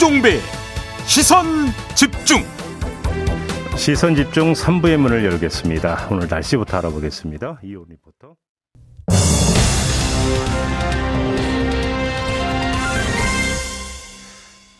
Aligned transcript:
김종배 0.00 0.38
시선 1.04 1.44
집중 1.94 2.38
시선 3.76 4.16
집중 4.16 4.54
3부의 4.54 4.96
문을 4.96 5.26
열겠습니다. 5.26 6.08
오늘 6.10 6.26
날씨부터 6.26 6.78
알아보겠습니다. 6.78 7.60
이온 7.62 7.84
리포터. 7.86 8.34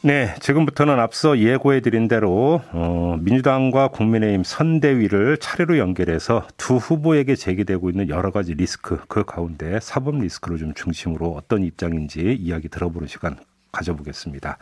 네, 0.00 0.34
지금부터는 0.40 0.98
앞서 0.98 1.38
예고해드린 1.38 2.08
대로 2.08 2.62
어, 2.72 3.18
민주당과 3.20 3.88
국민의힘 3.88 4.42
선대위를 4.42 5.36
차례로 5.36 5.76
연결해서 5.76 6.46
두 6.56 6.76
후보에게 6.76 7.34
제기되고 7.36 7.90
있는 7.90 8.08
여러 8.08 8.30
가지 8.30 8.54
리스크 8.54 8.98
그 9.06 9.24
가운데 9.24 9.80
사법 9.82 10.18
리스크를 10.18 10.56
좀 10.56 10.72
중심으로 10.72 11.34
어떤 11.36 11.62
입장인지 11.62 12.38
이야기 12.40 12.70
들어보는 12.70 13.06
시간 13.06 13.36
가져보겠습니다. 13.72 14.56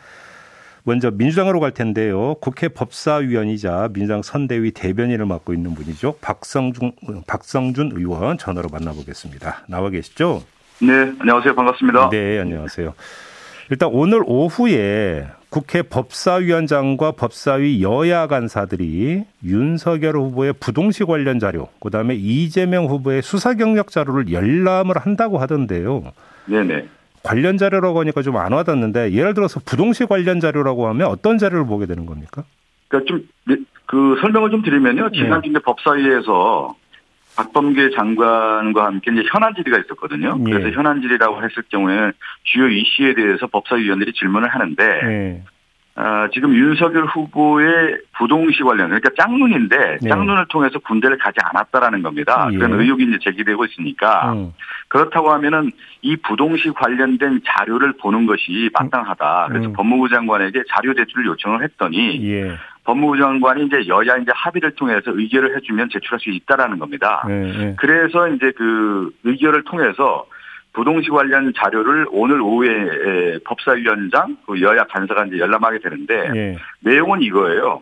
먼저 0.83 1.11
민주당으로 1.11 1.59
갈 1.59 1.71
텐데요. 1.71 2.35
국회 2.41 2.67
법사위원이자 2.67 3.89
민주당 3.93 4.21
선대위 4.21 4.71
대변인을 4.71 5.25
맡고 5.25 5.53
있는 5.53 5.75
분이죠. 5.75 6.15
박성준 6.21 6.93
박성준 7.27 7.91
의원 7.95 8.37
전화로 8.37 8.69
만나보겠습니다. 8.69 9.65
나와 9.67 9.89
계시죠? 9.89 10.43
네, 10.81 11.13
안녕하세요. 11.19 11.55
반갑습니다. 11.55 12.09
네, 12.09 12.39
안녕하세요. 12.39 12.93
일단 13.71 13.89
오늘 13.91 14.23
오후에 14.25 15.27
국회 15.49 15.81
법사위원장과 15.81 17.13
법사위 17.13 17.83
여야 17.83 18.27
간사들이 18.27 19.25
윤석열 19.43 20.15
후보의 20.15 20.53
부동시 20.59 21.03
관련 21.03 21.39
자료, 21.39 21.67
그다음에 21.79 22.15
이재명 22.15 22.85
후보의 22.85 23.21
수사 23.21 23.53
경력 23.55 23.91
자료를 23.91 24.31
열람을 24.31 24.97
한다고 24.97 25.37
하던데요. 25.39 26.11
네네. 26.45 26.87
관련 27.29 27.57
자료라고 27.57 27.99
하니까 27.99 28.21
좀 28.23 28.37
안 28.37 28.53
와닿는데 28.53 29.11
예를 29.11 29.33
들어서 29.33 29.59
부동시 29.59 30.05
관련 30.05 30.39
자료라고 30.39 30.87
하면 30.87 31.07
어떤 31.07 31.37
자료를 31.37 31.65
보게 31.65 31.85
되는 31.85 32.05
겁니까? 32.05 32.43
그러니까 32.87 33.07
좀 33.07 33.27
그 33.89 34.17
설명을 34.21 34.51
좀 34.51 34.61
드리면요. 34.61 35.09
지난 35.11 35.41
주 35.41 35.49
에 35.49 35.53
네. 35.53 35.59
법사위에서 35.65 36.75
박범계 37.35 37.89
장관과 37.95 38.85
함께 38.85 39.11
이제 39.11 39.23
현안 39.31 39.55
질의가 39.55 39.79
있었거든요. 39.79 40.37
예. 40.47 40.51
그래서 40.51 40.69
현안 40.77 41.01
질의라고 41.01 41.37
했을 41.43 41.63
경우에 41.69 42.11
주요 42.43 42.67
이슈에 42.67 43.15
대해서 43.15 43.47
법사위원들이 43.47 44.13
질문을 44.13 44.47
하는데 44.49 44.83
예. 44.83 45.43
어, 45.99 46.29
지금 46.31 46.55
윤석열 46.55 47.07
후보의 47.07 47.97
부동시 48.17 48.63
관련 48.63 48.87
그러니까 48.87 49.09
짝눈인데 49.17 49.97
예. 50.01 50.07
짝눈을 50.07 50.45
통해서 50.47 50.79
군대를 50.79 51.17
가지 51.17 51.39
않았다라는 51.43 52.03
겁니다. 52.03 52.47
예. 52.53 52.57
그런 52.57 52.79
의혹이 52.79 53.03
이제 53.03 53.17
제기되고 53.21 53.65
있으니까 53.65 54.31
음. 54.31 54.53
그렇다고 54.87 55.31
하면은 55.33 55.71
이 56.01 56.15
부동시 56.15 56.69
관련된 56.69 57.41
자료를 57.45 57.97
보는 57.97 58.27
것이 58.27 58.69
마땅하다. 58.73 59.47
그래서 59.49 59.67
음. 59.67 59.73
법무부 59.73 60.07
장관에게 60.07 60.63
자료 60.69 60.93
제출을 60.93 61.25
요청을 61.25 61.63
했더니 61.63 62.31
예. 62.31 62.55
법무부 62.85 63.17
장관이 63.17 63.65
이제 63.65 63.85
여야 63.89 64.15
이제 64.15 64.31
합의를 64.33 64.75
통해서 64.75 65.11
의결을 65.13 65.57
해주면 65.57 65.89
제출할 65.91 66.21
수 66.21 66.29
있다라는 66.29 66.79
겁니다. 66.79 67.25
네, 67.27 67.51
네. 67.51 67.75
그래서 67.77 68.29
이제 68.29 68.53
그 68.55 69.11
의결을 69.25 69.65
통해서 69.65 70.25
부동시 70.73 71.09
관련 71.09 71.51
자료를 71.55 72.07
오늘 72.11 72.41
오후에 72.41 73.39
법사위원장 73.45 74.37
그 74.45 74.61
여야 74.61 74.83
간사가 74.85 75.25
이제 75.25 75.39
열람하게 75.39 75.79
되는데 75.79 76.29
네. 76.29 76.57
내용은 76.81 77.21
이거예요. 77.21 77.81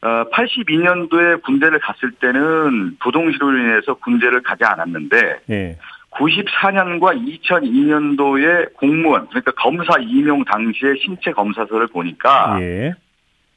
어, 0.00 0.24
82년도에 0.32 1.42
군대를 1.42 1.80
갔을 1.80 2.12
때는 2.12 2.96
부동시로 3.00 3.52
인해서 3.52 3.94
군대를 3.94 4.42
가지 4.42 4.64
않았는데 4.64 5.40
네. 5.46 5.78
94년과 6.12 7.42
2002년도에 7.42 8.74
공무원 8.74 9.28
그러니까 9.28 9.52
검사 9.52 9.98
임용 10.00 10.44
당시에 10.44 10.94
신체 11.04 11.32
검사서를 11.32 11.88
보니까 11.88 12.58
예. 12.60 12.94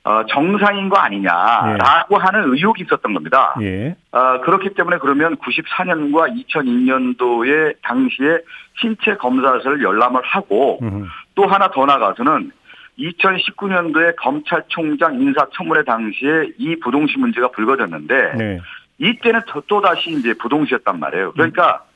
어, 0.03 0.25
정상인 0.25 0.89
거 0.89 0.97
아니냐라고 0.97 2.16
예. 2.16 2.23
하는 2.23 2.53
의혹이 2.53 2.84
있었던 2.84 3.13
겁니다. 3.13 3.56
예. 3.62 3.95
어, 4.12 4.41
그렇기 4.41 4.73
때문에 4.73 4.97
그러면 4.97 5.35
94년과 5.38 6.45
2002년도에 6.47 7.75
당시에 7.84 8.40
신체 8.79 9.16
검사서를 9.16 9.84
열람을 9.84 10.22
하고 10.23 10.79
음흠. 10.81 11.06
또 11.35 11.45
하나 11.45 11.69
더 11.69 11.85
나가서는 11.85 12.51
2019년도에 12.97 14.16
검찰총장 14.17 15.22
인사청문회 15.22 15.84
당시에 15.84 16.50
이 16.57 16.75
부동시 16.79 17.17
문제가 17.17 17.50
불거졌는데 17.50 18.34
네. 18.38 18.59
이때는 18.97 19.41
또 19.67 19.81
다시 19.81 20.11
이제 20.11 20.34
부동시였단 20.34 21.00
말이에요. 21.00 21.34
그러니까 21.34 21.84
음. 21.85 21.91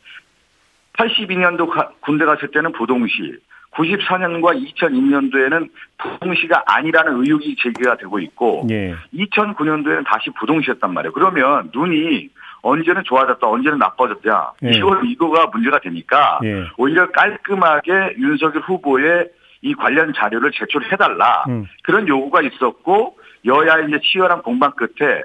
82년도 0.97 1.99
군대 2.01 2.25
갔을 2.25 2.49
때는 2.51 2.71
부동시, 2.71 3.37
94년과 3.75 4.73
2002년도에는 4.75 5.69
부동시가 5.97 6.63
아니라는 6.65 7.23
의혹이 7.23 7.55
제기가 7.61 7.97
되고 7.97 8.19
있고 8.19 8.67
예. 8.71 8.95
2009년도에는 9.13 10.05
다시 10.05 10.29
부동시였단 10.39 10.93
말이에요. 10.93 11.11
그러면 11.13 11.69
눈이 11.73 12.29
언제는 12.61 13.03
좋아졌다, 13.03 13.45
언제는 13.47 13.77
나빠졌다. 13.77 14.53
예. 14.63 14.71
이거 14.71 14.99
이거가 15.03 15.47
문제가 15.47 15.79
되니까 15.79 16.39
예. 16.43 16.65
오히려 16.77 17.11
깔끔하게 17.11 18.15
윤석열 18.17 18.61
후보의 18.61 19.29
이 19.61 19.73
관련 19.73 20.13
자료를 20.13 20.51
제출해달라 20.51 21.45
음. 21.49 21.65
그런 21.83 22.07
요구가 22.07 22.41
있었고 22.41 23.17
여야의 23.45 23.87
이제 23.87 23.99
치열한 24.03 24.41
공방 24.41 24.71
끝에 24.71 25.21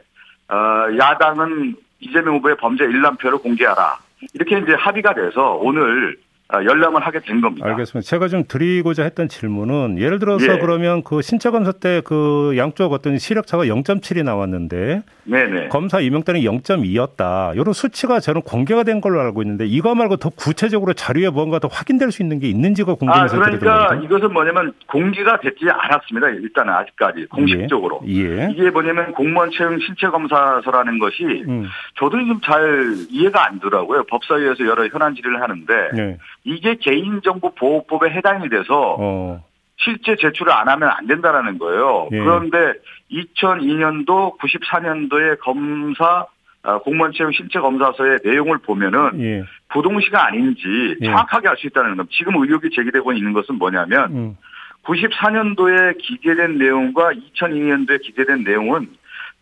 어, 0.48 0.98
야당은 0.98 1.76
이재명 2.00 2.36
후보의 2.36 2.56
범죄 2.56 2.84
일람표를 2.84 3.38
공개하라 3.38 3.98
이렇게 4.34 4.58
이제 4.58 4.72
합의가 4.74 5.14
돼서 5.14 5.54
오늘 5.60 6.16
아, 6.16 6.29
열람을 6.54 7.04
하게 7.06 7.20
된 7.20 7.40
겁니다. 7.40 7.66
알겠습니다. 7.68 8.08
제가 8.08 8.28
좀 8.28 8.44
드리고자 8.46 9.04
했던 9.04 9.28
질문은 9.28 9.98
예를 9.98 10.18
들어서 10.18 10.54
예. 10.54 10.58
그러면 10.58 11.02
그 11.02 11.22
신체 11.22 11.50
검사 11.50 11.72
때 11.72 12.00
그 12.04 12.54
양쪽 12.56 12.92
어떤 12.92 13.18
시력차가 13.18 13.64
0.7이 13.64 14.24
나왔는데 14.24 15.02
네네. 15.24 15.68
검사 15.68 15.98
때는 15.98 16.40
0.2였다. 16.40 17.54
이런 17.54 17.72
수치가 17.72 18.20
저는 18.20 18.42
공개가 18.42 18.82
된 18.82 19.00
걸로 19.00 19.20
알고 19.20 19.42
있는데 19.42 19.66
이거 19.66 19.94
말고 19.94 20.16
더 20.16 20.30
구체적으로 20.30 20.92
자료에 20.92 21.30
뭔가 21.30 21.58
더 21.58 21.68
확인될 21.68 22.10
수 22.10 22.22
있는 22.22 22.38
게 22.38 22.48
있는지가 22.48 22.94
궁금해서 22.94 23.36
아, 23.36 23.40
그러니까 23.40 23.88
드리는 23.88 24.04
이것은 24.04 24.32
뭐냐면 24.32 24.72
공개가 24.86 25.38
되지 25.40 25.66
않았습니다. 25.70 26.28
일단은 26.30 26.72
아직까지 26.72 27.26
공식적으로. 27.26 28.00
예. 28.08 28.20
예. 28.20 28.48
이게 28.52 28.70
뭐냐면 28.70 29.12
공무원 29.12 29.50
채용 29.50 29.78
신체 29.78 30.08
검사서라는 30.08 30.98
것이 30.98 31.44
음. 31.46 31.66
저도 31.98 32.18
좀 32.18 32.40
잘 32.42 32.94
이해가 33.10 33.46
안 33.46 33.60
되더라고요. 33.60 34.04
법사위에서 34.04 34.64
여러 34.64 34.86
현안 34.88 35.14
질의를 35.14 35.42
하는데 35.42 35.74
네. 35.94 36.18
이게 36.44 36.76
개인정보 36.76 37.54
보호법에 37.54 38.10
해당이 38.10 38.48
돼서 38.48 38.96
어. 38.98 39.44
실제 39.76 40.16
제출을 40.16 40.52
안 40.52 40.68
하면 40.68 40.90
안 40.90 41.06
된다라는 41.06 41.58
거예요. 41.58 42.08
예. 42.12 42.18
그런데 42.18 42.74
2002년도 43.10 44.38
94년도에 44.38 45.38
검사 45.40 46.26
아, 46.62 46.76
공무원 46.78 47.12
채용 47.12 47.32
실제 47.32 47.58
검사서의 47.58 48.18
내용을 48.22 48.58
보면은 48.58 49.20
예. 49.20 49.44
부동시가 49.70 50.26
아닌지 50.26 50.96
예. 51.00 51.06
정확하게 51.06 51.48
알 51.48 51.56
수 51.56 51.66
있다는 51.66 51.96
겁니다. 51.96 52.14
지금 52.16 52.36
의혹이 52.36 52.68
제기되고 52.74 53.12
있는 53.12 53.32
것은 53.32 53.56
뭐냐면 53.56 54.10
음. 54.14 54.36
94년도에 54.84 55.96
기재된 55.98 56.58
내용과 56.58 57.12
2002년도에 57.12 58.02
기재된 58.02 58.44
내용은 58.44 58.88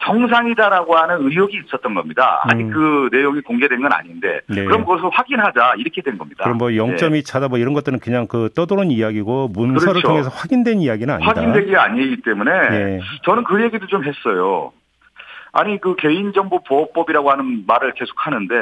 정상이다라고 0.04 0.96
하는 0.96 1.26
의혹이 1.26 1.60
있었던 1.66 1.94
겁니다. 1.94 2.40
아직 2.44 2.62
음. 2.62 2.70
그 2.70 3.08
내용이 3.12 3.40
공개된 3.40 3.80
건 3.80 3.92
아닌데 3.92 4.40
네. 4.46 4.64
그럼 4.64 4.84
그것을 4.84 5.08
확인하자 5.12 5.74
이렇게 5.78 6.02
된 6.02 6.16
겁니다. 6.18 6.44
그럼 6.44 6.58
뭐 6.58 6.68
0.2 6.68 7.10
네. 7.10 7.22
차다 7.22 7.48
뭐 7.48 7.58
이런 7.58 7.74
것들은 7.74 7.98
그냥 7.98 8.26
그 8.28 8.48
떠도는 8.54 8.90
이야기고 8.90 9.48
문서를 9.48 9.94
그렇죠. 9.94 10.08
통해서 10.08 10.30
확인된 10.30 10.80
이야기는 10.80 11.14
아니다. 11.14 11.28
확인된 11.28 11.66
게 11.66 11.76
아니기 11.76 12.22
때문에 12.22 12.68
네. 12.70 13.00
저는 13.24 13.44
그 13.44 13.62
얘기도 13.62 13.86
좀 13.86 14.04
했어요. 14.04 14.72
아니 15.52 15.80
그 15.80 15.96
개인정보보호법이라고 15.96 17.30
하는 17.30 17.64
말을 17.66 17.94
계속 17.94 18.14
하는데 18.26 18.54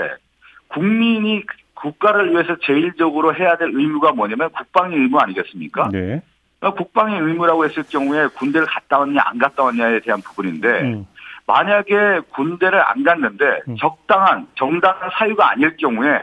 국민이 0.68 1.44
국가를 1.74 2.32
위해서 2.32 2.56
제일적으로 2.62 3.34
해야 3.34 3.56
될 3.56 3.68
의무가 3.72 4.12
뭐냐면 4.12 4.50
국방의 4.50 4.98
의무 4.98 5.18
아니겠습니까? 5.18 5.90
네. 5.92 6.22
국방의 6.60 7.20
의무라고 7.20 7.66
했을 7.66 7.82
경우에 7.84 8.26
군대를 8.28 8.66
갔다 8.66 8.98
왔냐 8.98 9.20
안 9.26 9.38
갔다 9.38 9.62
왔냐에 9.62 10.00
대한 10.00 10.20
부분인데 10.22 10.80
음. 10.80 11.06
만약에 11.46 12.20
군대를 12.34 12.80
안 12.84 13.02
갔는데 13.04 13.62
음. 13.68 13.76
적당한 13.76 14.46
정당한 14.54 15.10
사유가 15.12 15.50
아닐 15.50 15.76
경우에 15.76 16.22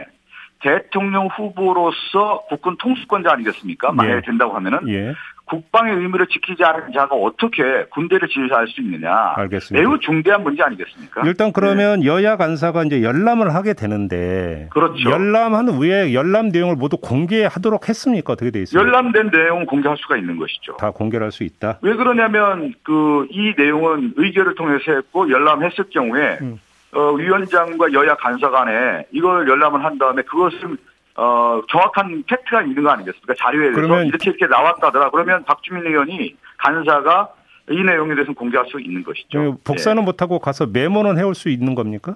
대통령 0.64 1.28
후보로서 1.28 2.46
국군 2.50 2.78
통수권자 2.78 3.32
아니겠습니까? 3.34 3.92
만약에 3.92 4.18
예. 4.18 4.22
된다고 4.22 4.56
하면은 4.56 4.80
예. 4.88 5.14
국방의 5.46 5.94
의무를 5.98 6.26
지키지 6.28 6.64
않은 6.64 6.94
자가 6.94 7.16
어떻게 7.16 7.62
군대를 7.92 8.30
지휘할 8.30 8.66
수 8.70 8.80
있느냐. 8.80 9.34
알겠습니다. 9.36 9.78
매우 9.88 10.00
중대한 10.00 10.42
문제 10.42 10.64
아니겠습니까? 10.64 11.22
일단 11.26 11.52
그러면 11.52 12.00
네. 12.00 12.06
여야 12.08 12.38
간사가 12.38 12.84
이제 12.86 13.04
열람을 13.04 13.54
하게 13.54 13.74
되는데 13.74 14.70
그렇죠. 14.72 15.10
열람한 15.12 15.68
후에 15.68 16.14
열람 16.14 16.48
내용을 16.48 16.78
모두 16.78 16.96
공개하도록 16.98 17.90
했습니까? 17.90 18.34
어떻게 18.34 18.52
돼 18.52 18.62
있어요? 18.62 18.82
열람된 18.82 19.32
내용은 19.34 19.66
공개할 19.66 19.98
수가 19.98 20.16
있는 20.16 20.38
것이죠. 20.38 20.78
다 20.78 20.92
공개할 20.92 21.32
수 21.34 21.44
있다. 21.44 21.80
왜 21.82 21.94
그러냐면 21.94 22.74
그 22.84 23.28
이 23.30 23.54
내용은 23.58 24.14
의결을 24.16 24.56
통해서 24.56 24.92
했고 24.92 25.30
열람했을 25.30 25.86
경우에 25.92 26.38
음. 26.42 26.60
어, 26.94 27.12
위원장과 27.14 27.94
여야 27.94 28.16
간사 28.16 28.50
간에 28.50 29.06
이걸 29.12 29.48
열람을 29.48 29.84
한 29.84 29.98
다음에 29.98 30.22
그것을 30.24 30.78
어, 31.16 31.62
정확한 31.70 32.24
팩트가 32.28 32.64
있는 32.64 32.84
거 32.84 32.90
아니겠습니까? 32.90 33.34
자료에 33.38 33.72
대해서 33.72 34.04
이렇게 34.04 34.30
이렇게 34.30 34.48
나왔다더라. 34.48 35.12
그러면 35.12 35.44
박주민 35.44 35.86
의원이 35.86 36.36
간사가 36.58 37.30
이 37.70 37.84
내용에 37.84 38.16
대해서 38.16 38.34
공개할 38.34 38.68
수 38.68 38.80
있는 38.80 39.04
것이죠. 39.04 39.40
그 39.40 39.56
복사는 39.64 40.02
예. 40.02 40.06
못하고 40.06 40.40
가서 40.40 40.66
메모는 40.66 41.18
해올 41.18 41.36
수 41.36 41.50
있는 41.50 41.76
겁니까? 41.76 42.16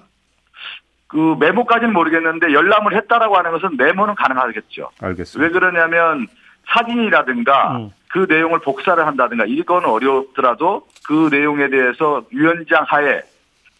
그 1.06 1.36
메모까지는 1.40 1.92
모르겠는데 1.94 2.52
열람을 2.52 2.94
했다라고 2.94 3.36
하는 3.36 3.52
것은 3.52 3.76
메모는 3.76 4.14
가능하겠죠. 4.14 4.90
알겠습니다. 5.00 5.46
왜 5.46 5.52
그러냐면 5.52 6.26
사진이라든가 6.66 7.78
음. 7.78 7.90
그 8.08 8.26
내용을 8.28 8.58
복사를 8.60 9.04
한다든가 9.06 9.44
이건 9.46 9.86
어렵더라도 9.86 10.86
그 11.06 11.28
내용에 11.30 11.68
대해서 11.70 12.24
위원장 12.30 12.84
하에 12.86 13.22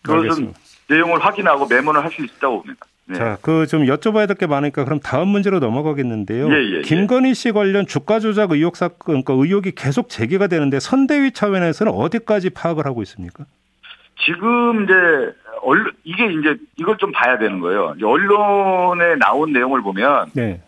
그것은 0.02 0.22
알겠습니다. 0.22 0.58
내용을 0.88 1.24
확인하고 1.24 1.66
메모를 1.66 2.02
할 2.02 2.10
수 2.10 2.24
있다고 2.24 2.62
봅니다. 2.62 2.86
네. 3.06 3.14
자, 3.14 3.38
그 3.40 3.66
좀 3.66 3.84
여쭤봐야 3.86 4.26
될 4.26 4.36
게 4.36 4.46
많으니까 4.46 4.84
그럼 4.84 5.00
다음 5.00 5.28
문제로 5.28 5.58
넘어가겠는데요. 5.60 6.48
예, 6.50 6.54
예, 6.54 6.76
예. 6.78 6.80
김건희 6.82 7.34
씨 7.34 7.52
관련 7.52 7.86
주가 7.86 8.20
조작 8.20 8.50
의혹 8.52 8.76
사건, 8.76 9.22
그러니까 9.24 9.34
의혹이 9.34 9.72
계속 9.72 10.08
제기가 10.10 10.46
되는데 10.46 10.78
선대위 10.80 11.32
차원에서는 11.32 11.92
어디까지 11.92 12.50
파악을 12.50 12.84
하고 12.86 13.02
있습니까? 13.02 13.44
지금 14.24 14.84
이제 14.84 14.92
언론 15.62 15.92
이게 16.04 16.26
이제 16.26 16.56
이걸 16.76 16.96
좀 16.98 17.12
봐야 17.12 17.38
되는 17.38 17.60
거예요. 17.60 17.94
언론에 18.02 19.16
나온 19.16 19.52
내용을 19.52 19.80
보면 19.82 20.30
네. 20.34 20.60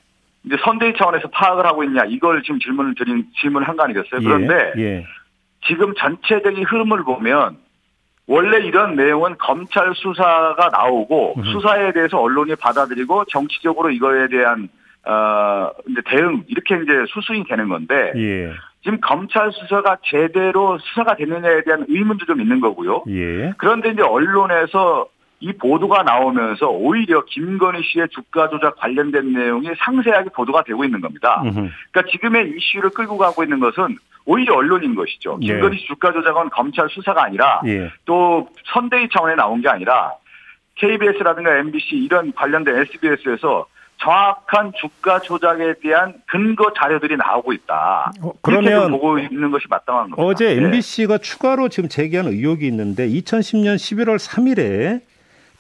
이제 0.45 0.57
선대위 0.65 0.95
차원에서 0.97 1.29
파악을 1.29 1.67
하고 1.67 1.85
있냐 1.85 2.05
이걸 2.07 2.43
지금 2.43 2.59
질문을 2.61 2.95
드린 2.95 3.27
질문을 3.41 3.69
한 3.69 3.77
거 3.77 3.85
아니겠어요? 3.85 4.21
그런데 4.23 4.73
예, 4.79 4.83
예. 4.83 5.07
지금 5.67 5.95
전체적인 5.95 6.65
흐름을 6.65 7.05
보면 7.05 7.59
원래 8.31 8.59
이런 8.59 8.95
내용은 8.95 9.35
검찰 9.39 9.93
수사가 9.93 10.69
나오고 10.73 11.35
음흠. 11.37 11.51
수사에 11.51 11.93
대해서 11.93 12.21
언론이 12.21 12.55
받아들이고 12.55 13.25
정치적으로 13.25 13.91
이거에 13.91 14.29
대한 14.29 14.69
어 15.05 15.71
이제 15.89 16.01
대응 16.07 16.45
이렇게 16.47 16.77
이제 16.77 16.93
수순이 17.09 17.45
되는 17.49 17.69
건데 17.69 18.13
예. 18.15 18.53
지금 18.85 19.01
검찰 19.01 19.51
수사가 19.51 19.97
제대로 20.05 20.79
수사가 20.79 21.17
됐느냐에 21.17 21.65
대한 21.65 21.87
의문도 21.89 22.27
좀 22.27 22.41
있는 22.41 22.61
거고요. 22.61 23.03
예. 23.09 23.53
그런데 23.59 23.91
이제 23.91 24.03
언론에서 24.03 25.09
이 25.41 25.53
보도가 25.53 26.03
나오면서 26.03 26.69
오히려 26.69 27.25
김건희 27.25 27.83
씨의 27.83 28.09
주가 28.11 28.49
조작 28.51 28.77
관련된 28.77 29.33
내용이 29.33 29.69
상세하게 29.79 30.31
보도가 30.31 30.65
되고 30.65 30.85
있는 30.85 31.01
겁니다. 31.01 31.41
그러니까 31.43 32.03
지금의 32.11 32.55
이슈를 32.57 32.91
끌고 32.91 33.17
가고 33.17 33.43
있는 33.43 33.59
것은 33.59 33.97
오히려 34.27 34.55
언론인 34.55 34.95
것이죠. 34.95 35.39
예. 35.43 35.47
김건희 35.47 35.79
씨 35.79 35.87
주가 35.87 36.13
조작은 36.13 36.51
검찰 36.51 36.89
수사가 36.91 37.25
아니라 37.25 37.63
예. 37.67 37.91
또 38.05 38.49
선대위 38.73 39.09
차원에 39.11 39.35
나온 39.35 39.63
게 39.63 39.69
아니라 39.69 40.13
KBS라든가 40.77 41.57
MBC 41.57 41.97
이런 41.97 42.33
관련된 42.35 42.77
SBS에서 42.77 43.67
정확한 44.03 44.73
주가 44.81 45.21
조작에 45.21 45.75
대한 45.83 46.15
근거 46.27 46.73
자료들이 46.73 47.17
나오고 47.17 47.53
있다. 47.53 48.13
어, 48.23 48.33
그러면 48.41 48.91
보고 48.91 49.19
있는 49.19 49.51
것이 49.51 49.67
마땅한 49.69 50.11
겁니다. 50.11 50.23
어제 50.23 50.47
예. 50.47 50.57
MBC가 50.57 51.19
추가로 51.19 51.69
지금 51.69 51.89
제기한 51.89 52.27
의혹이 52.27 52.67
있는데 52.67 53.07
2010년 53.09 53.77
11월 53.77 54.17
3일에 54.17 54.61
예, 54.61 55.01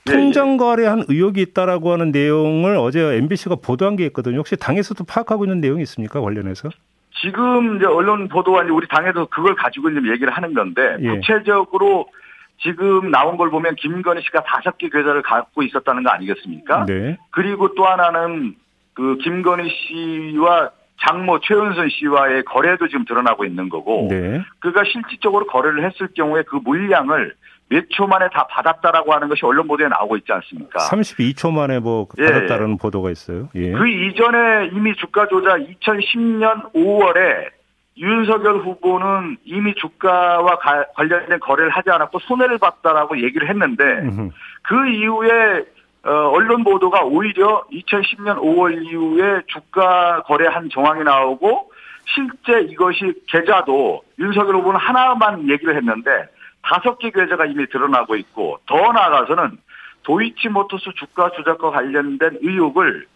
통장 0.04 0.56
거래한 0.56 1.04
의혹이 1.08 1.40
있다라고 1.42 1.92
하는 1.92 2.10
내용을 2.10 2.76
어제 2.76 3.00
MBC가 3.00 3.56
보도한 3.56 3.96
게 3.96 4.06
있거든요. 4.06 4.38
혹시 4.38 4.56
당에서도 4.56 5.04
파악하고 5.04 5.44
있는 5.44 5.60
내용이 5.60 5.82
있습니까? 5.82 6.20
관련해서? 6.20 6.70
지금 7.20 7.76
이제 7.76 7.86
언론 7.86 8.26
이제 8.26 8.70
우리 8.70 8.86
당에도 8.88 9.26
그걸 9.26 9.54
가지고 9.54 9.90
이제 9.90 10.00
얘기를 10.10 10.30
하는 10.32 10.54
건데 10.54 10.96
예. 11.00 11.08
구체적으로 11.08 12.08
지금 12.62 13.10
나온 13.10 13.36
걸 13.36 13.50
보면 13.50 13.74
김건희 13.76 14.22
씨가 14.22 14.44
다섯 14.44 14.78
개 14.78 14.88
계좌를 14.88 15.22
갖고 15.22 15.62
있었다는 15.62 16.02
거 16.02 16.10
아니겠습니까? 16.10 16.86
네. 16.86 17.18
그리고 17.30 17.74
또 17.74 17.86
하나는 17.86 18.54
그 18.94 19.16
김건희 19.18 19.68
씨와 19.70 20.70
장모 21.06 21.40
최은순 21.40 21.88
씨와의 21.88 22.44
거래도 22.44 22.86
지금 22.88 23.04
드러나고 23.06 23.44
있는 23.44 23.70
거고 23.70 24.08
네. 24.10 24.42
그가 24.58 24.84
실질적으로 24.84 25.46
거래를 25.46 25.84
했을 25.84 26.08
경우에 26.14 26.42
그 26.42 26.56
물량을 26.56 27.34
몇초 27.70 28.06
만에 28.08 28.28
다 28.32 28.46
받았다라고 28.50 29.12
하는 29.14 29.28
것이 29.28 29.44
언론 29.46 29.66
보도에 29.68 29.86
나오고 29.88 30.16
있지 30.18 30.32
않습니까? 30.32 30.80
32초 30.90 31.52
만에 31.52 31.78
뭐 31.78 32.06
예, 32.18 32.24
받았다는 32.26 32.76
보도가 32.78 33.10
있어요. 33.12 33.48
예. 33.54 33.70
그 33.72 33.88
이전에 33.88 34.70
이미 34.72 34.94
주가 34.96 35.26
조작 35.28 35.58
2010년 35.58 36.72
5월에 36.74 37.48
윤석열 37.96 38.56
후보는 38.58 39.36
이미 39.44 39.74
주가와 39.74 40.56
가- 40.58 40.84
관련된 40.96 41.38
거래를 41.40 41.70
하지 41.70 41.90
않았고 41.90 42.18
손해를 42.20 42.58
봤다라고 42.58 43.22
얘기를 43.22 43.48
했는데 43.48 43.84
음흠. 43.84 44.28
그 44.62 44.88
이후에 44.88 45.64
어, 46.02 46.10
언론 46.32 46.64
보도가 46.64 47.04
오히려 47.04 47.62
2010년 47.72 48.38
5월 48.38 48.82
이후에 48.84 49.42
주가 49.48 50.22
거래한 50.22 50.70
정황이 50.70 51.04
나오고 51.04 51.70
실제 52.06 52.62
이것이 52.62 53.12
계좌도 53.28 54.02
윤석열 54.18 54.56
후보는 54.56 54.80
하나만 54.80 55.48
얘기를 55.50 55.76
했는데 55.76 56.10
다섯 56.62 56.98
개 56.98 57.10
계좌가 57.10 57.46
이미 57.46 57.66
드러나고 57.66 58.16
있고 58.16 58.58
더 58.66 58.92
나아가서는 58.92 59.58
도이치모터스 60.02 60.92
주가 60.96 61.30
조작과 61.30 61.70
관련된 61.70 62.38
의혹을 62.40 63.06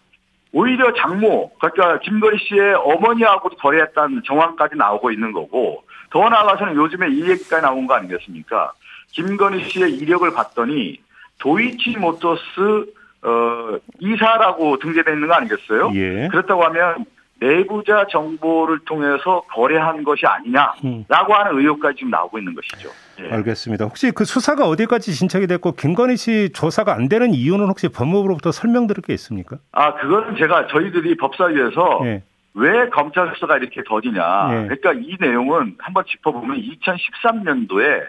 오히려 0.51 0.93
장모 0.93 1.51
그러니까 1.59 1.99
김건희 1.99 2.37
씨의 2.39 2.75
어머니하고도 2.75 3.57
거래했다는 3.57 4.23
정황까지 4.25 4.75
나오고 4.75 5.11
있는 5.11 5.31
거고 5.31 5.83
더 6.11 6.29
나아가서는 6.29 6.75
요즘에 6.75 7.09
이 7.09 7.29
얘기까지 7.29 7.61
나온 7.61 7.87
거 7.87 7.95
아니겠습니까? 7.95 8.71
김건희 9.11 9.69
씨의 9.69 9.95
이력을 9.95 10.31
봤더니 10.33 10.99
도이치모터스 11.39 12.93
어, 13.23 13.77
이사라고 13.99 14.77
등재되어 14.77 15.13
있는 15.13 15.27
거 15.27 15.33
아니겠어요? 15.33 15.91
예. 15.95 16.27
그렇다고 16.29 16.63
하면 16.65 17.05
내부자 17.39 18.05
정보를 18.09 18.79
통해서 18.85 19.41
거래한 19.51 20.03
것이 20.03 20.25
아니냐라고 20.25 20.83
음. 20.85 21.05
하는 21.09 21.59
의혹까지 21.59 21.97
지금 21.97 22.11
나오고 22.11 22.37
있는 22.37 22.53
것이죠. 22.53 22.89
예. 23.21 23.31
알겠습니다. 23.31 23.85
혹시 23.85 24.11
그 24.11 24.25
수사가 24.25 24.67
어디까지 24.67 25.13
진척이 25.13 25.47
됐고 25.47 25.73
김건희 25.73 26.17
씨 26.17 26.49
조사가 26.53 26.93
안 26.93 27.09
되는 27.09 27.33
이유는 27.33 27.67
혹시 27.67 27.87
법무부로부터 27.89 28.51
설명드릴 28.51 29.01
게 29.01 29.13
있습니까? 29.13 29.57
아, 29.71 29.93
그거는 29.95 30.35
제가 30.37 30.67
저희들이 30.67 31.17
법사위에서 31.17 32.01
예. 32.05 32.23
왜 32.55 32.89
검찰 32.89 33.31
수사가 33.35 33.57
이렇게 33.57 33.83
더디냐. 33.83 34.49
예. 34.51 34.67
그러니까 34.67 34.93
이 34.93 35.17
내용은 35.19 35.75
한번 35.79 36.03
짚어보면 36.05 36.57
2013년도에 36.57 38.03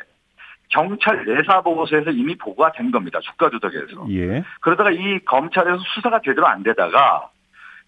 경찰 0.68 1.24
내사 1.24 1.60
보고서에서 1.62 2.10
이미 2.10 2.36
보고가 2.36 2.72
된 2.72 2.90
겁니다. 2.90 3.20
주가 3.20 3.50
조작에서. 3.50 4.06
예. 4.10 4.44
그러다가 4.60 4.90
이 4.90 5.20
검찰에서 5.24 5.78
수사가 5.94 6.20
제대로 6.24 6.46
안 6.46 6.62
되다가 6.62 7.28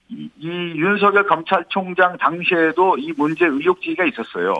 이, 0.08 0.30
이 0.38 0.48
윤석열 0.48 1.26
검찰총장 1.26 2.16
당시에도 2.18 2.96
이 2.98 3.12
문제 3.16 3.46
의혹 3.46 3.82
제기가 3.82 4.04
있었어요. 4.04 4.54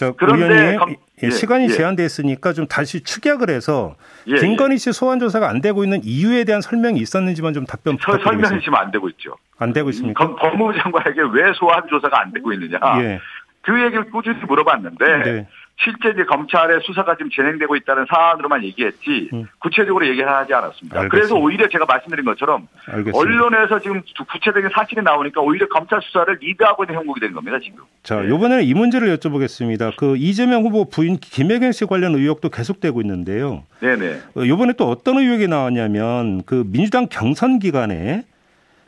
저 0.00 0.12
그런데 0.12 0.46
의원님 0.46 0.78
검- 0.78 0.90
예, 1.22 1.26
예, 1.26 1.30
시간이 1.30 1.64
예. 1.64 1.68
제한돼 1.68 2.02
있으니까 2.06 2.54
좀 2.54 2.66
다시 2.66 3.02
축약을 3.04 3.50
해서 3.50 3.96
예, 4.28 4.36
김건희 4.36 4.78
씨 4.78 4.92
소환 4.94 5.20
조사가 5.20 5.46
안 5.46 5.60
되고 5.60 5.84
있는 5.84 6.00
이유에 6.02 6.44
대한 6.44 6.62
설명이 6.62 6.98
있었는지만 7.00 7.52
좀 7.52 7.66
답변 7.66 7.96
서- 7.98 8.12
설명이 8.12 8.22
부탁드리겠습니다. 8.22 8.64
지금 8.64 8.74
안 8.76 8.90
되고 8.90 9.08
있죠. 9.10 9.36
안 9.58 9.74
되고 9.74 9.90
있습니까? 9.90 10.26
검- 10.26 10.36
법무부 10.36 10.72
장관에게 10.78 11.20
왜 11.34 11.52
소환 11.54 11.86
조사가 11.90 12.18
안 12.22 12.32
되고 12.32 12.50
있느냐. 12.54 12.78
예. 13.02 13.20
그 13.60 13.78
얘기를 13.82 14.10
꾸준히 14.10 14.38
물어봤는데 14.46 15.04
네. 15.22 15.48
실제 15.82 16.10
이제 16.10 16.24
검찰의 16.24 16.80
수사가 16.84 17.16
지금 17.16 17.30
진행되고 17.30 17.74
있다는 17.76 18.04
사안으로만 18.12 18.64
얘기했지 18.64 19.30
음. 19.32 19.46
구체적으로 19.60 20.06
얘기를 20.06 20.28
하지 20.28 20.52
않았습니다. 20.52 20.94
알겠습니다. 21.00 21.08
그래서 21.08 21.34
오히려 21.36 21.68
제가 21.68 21.86
말씀드린 21.86 22.24
것처럼 22.26 22.68
알겠습니다. 22.86 23.18
언론에서 23.18 23.78
지금 23.80 24.02
구- 24.16 24.24
구체적인 24.26 24.68
사실이 24.74 25.02
나오니까 25.02 25.40
오히려 25.40 25.66
검찰 25.68 26.00
수사를 26.02 26.36
리드하고 26.40 26.84
있는 26.84 26.96
형국이 26.96 27.20
된 27.20 27.32
겁니다 27.32 27.58
지금. 27.62 27.84
자, 28.02 28.20
네. 28.20 28.26
이번에는 28.26 28.62
이 28.64 28.74
문제를 28.74 29.16
여쭤보겠습니다. 29.16 29.96
그 29.96 30.16
이재명 30.18 30.62
후보 30.64 30.84
부인 30.88 31.16
김혜경 31.16 31.72
씨 31.72 31.86
관련 31.86 32.14
의혹도 32.14 32.50
계속되고 32.50 33.00
있는데요. 33.00 33.64
네네. 33.80 34.18
어, 34.36 34.42
이번에 34.42 34.74
또 34.74 34.84
어떤 34.90 35.16
의혹이 35.18 35.48
나왔냐면 35.48 36.42
그 36.44 36.64
민주당 36.66 37.06
경선 37.08 37.58
기간에 37.58 38.24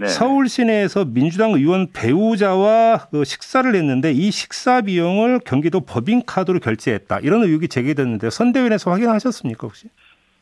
네. 0.03 0.09
서울 0.09 0.49
시내에서 0.49 1.05
민주당 1.05 1.53
의원 1.53 1.87
배우자와 1.93 3.07
그 3.11 3.25
식사를 3.25 3.73
했는데 3.75 4.11
이 4.13 4.31
식사 4.33 4.81
비용을 4.81 5.41
경기도 5.45 5.81
법인카드로 5.81 6.59
결제했다. 6.59 7.21
이런 7.21 7.45
의혹이 7.45 7.69
제기됐는데 7.69 8.31
선대위에서 8.31 8.91
확인하셨습니까 8.91 9.67
혹시? 9.67 9.89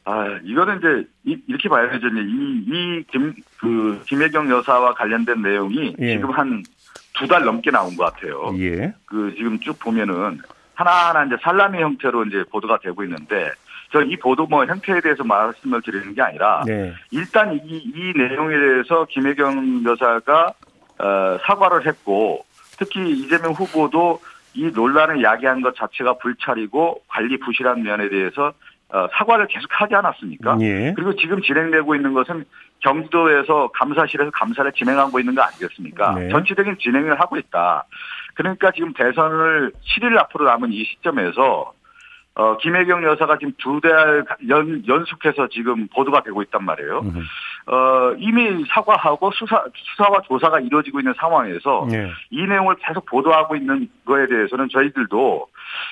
아 0.05 0.39
이거는 0.45 0.79
이제 0.79 1.09
이- 1.25 1.43
이렇게 1.47 1.69
봐야죠. 1.69 2.09
이이김그 2.09 4.03
김혜경 4.07 4.51
여사와 4.51 4.95
관련된 4.95 5.43
내용이 5.43 5.95
예. 6.01 6.15
지금 6.15 6.31
한 6.31 6.63
두 7.13 7.27
달 7.27 7.45
넘게 7.45 7.71
나온 7.71 7.97
것 7.97 8.05
같아요. 8.05 8.55
예. 8.59 8.95
그 9.05 9.35
지금 9.37 9.59
쭉 9.61 9.79
보면은 9.79 10.39
하나하나 10.75 11.25
이제 11.27 11.37
살라미 11.43 11.79
형태로 11.83 12.25
이제 12.27 12.45
보도가 12.51 12.79
되고 12.83 13.03
있는데 13.05 13.51
저 13.93 14.03
이 14.03 14.17
보도 14.17 14.47
뭐 14.47 14.65
형태에 14.65 15.01
대해서 15.01 15.25
말씀을 15.25 15.83
드리는 15.83 16.15
게 16.15 16.23
아니라 16.23 16.63
네. 16.67 16.93
일단 17.11 17.55
이, 17.55 17.59
이 17.65 18.13
내용에 18.17 18.57
대해서 18.57 19.05
김혜경 19.09 19.85
여사가 19.85 20.53
어, 20.99 21.39
사과를 21.43 21.87
했고 21.87 22.45
특히 22.79 23.11
이재명 23.11 23.53
후보도 23.53 24.21
이 24.55 24.71
논란을 24.75 25.23
야기한 25.23 25.61
것 25.61 25.77
자체가 25.77 26.15
불찰이고 26.19 27.03
관리 27.09 27.39
부실한 27.39 27.83
면에 27.83 28.09
대해서 28.09 28.53
어, 28.93 29.07
사과를 29.13 29.47
계속 29.47 29.69
하지 29.71 29.95
않았습니까? 29.95 30.59
예. 30.61 30.93
그리고 30.97 31.15
지금 31.15 31.41
진행되고 31.41 31.95
있는 31.95 32.13
것은 32.13 32.45
경기도에서 32.81 33.71
감사실에서 33.75 34.31
감사를 34.33 34.73
진행하고 34.73 35.21
있는 35.21 35.35
거 35.35 35.43
아니겠습니까? 35.43 36.15
네. 36.15 36.29
전체적인 36.31 36.79
진행을 36.79 37.21
하고 37.21 37.37
있다. 37.37 37.85
그러니까 38.35 38.73
지금 38.73 38.93
대선을 38.95 39.73
7일 39.85 40.19
앞으로 40.19 40.47
남은 40.47 40.73
이 40.73 40.85
시점에서 40.85 41.73
어, 42.35 42.57
김혜경 42.59 43.03
여사가 43.05 43.39
지금 43.39 43.53
두 43.59 43.81
달 43.81 44.25
연, 44.49 44.83
연속해서 44.87 45.49
지금 45.49 45.89
보도가 45.89 46.23
되고 46.23 46.43
있단 46.43 46.65
말이에요. 46.65 47.01
음. 47.01 47.23
어, 47.67 48.15
이미 48.19 48.65
사과하고 48.69 49.31
수사, 49.33 49.63
수사와 49.75 50.23
조사가 50.23 50.61
이루어지고 50.61 51.01
있는 51.01 51.13
상황에서 51.19 51.87
예. 51.93 52.11
이 52.31 52.47
내용을 52.47 52.77
계속 52.77 53.05
보도하고 53.07 53.57
있는 53.57 53.89
거에 54.07 54.27
대해서는 54.27 54.69
저희들도 54.73 55.47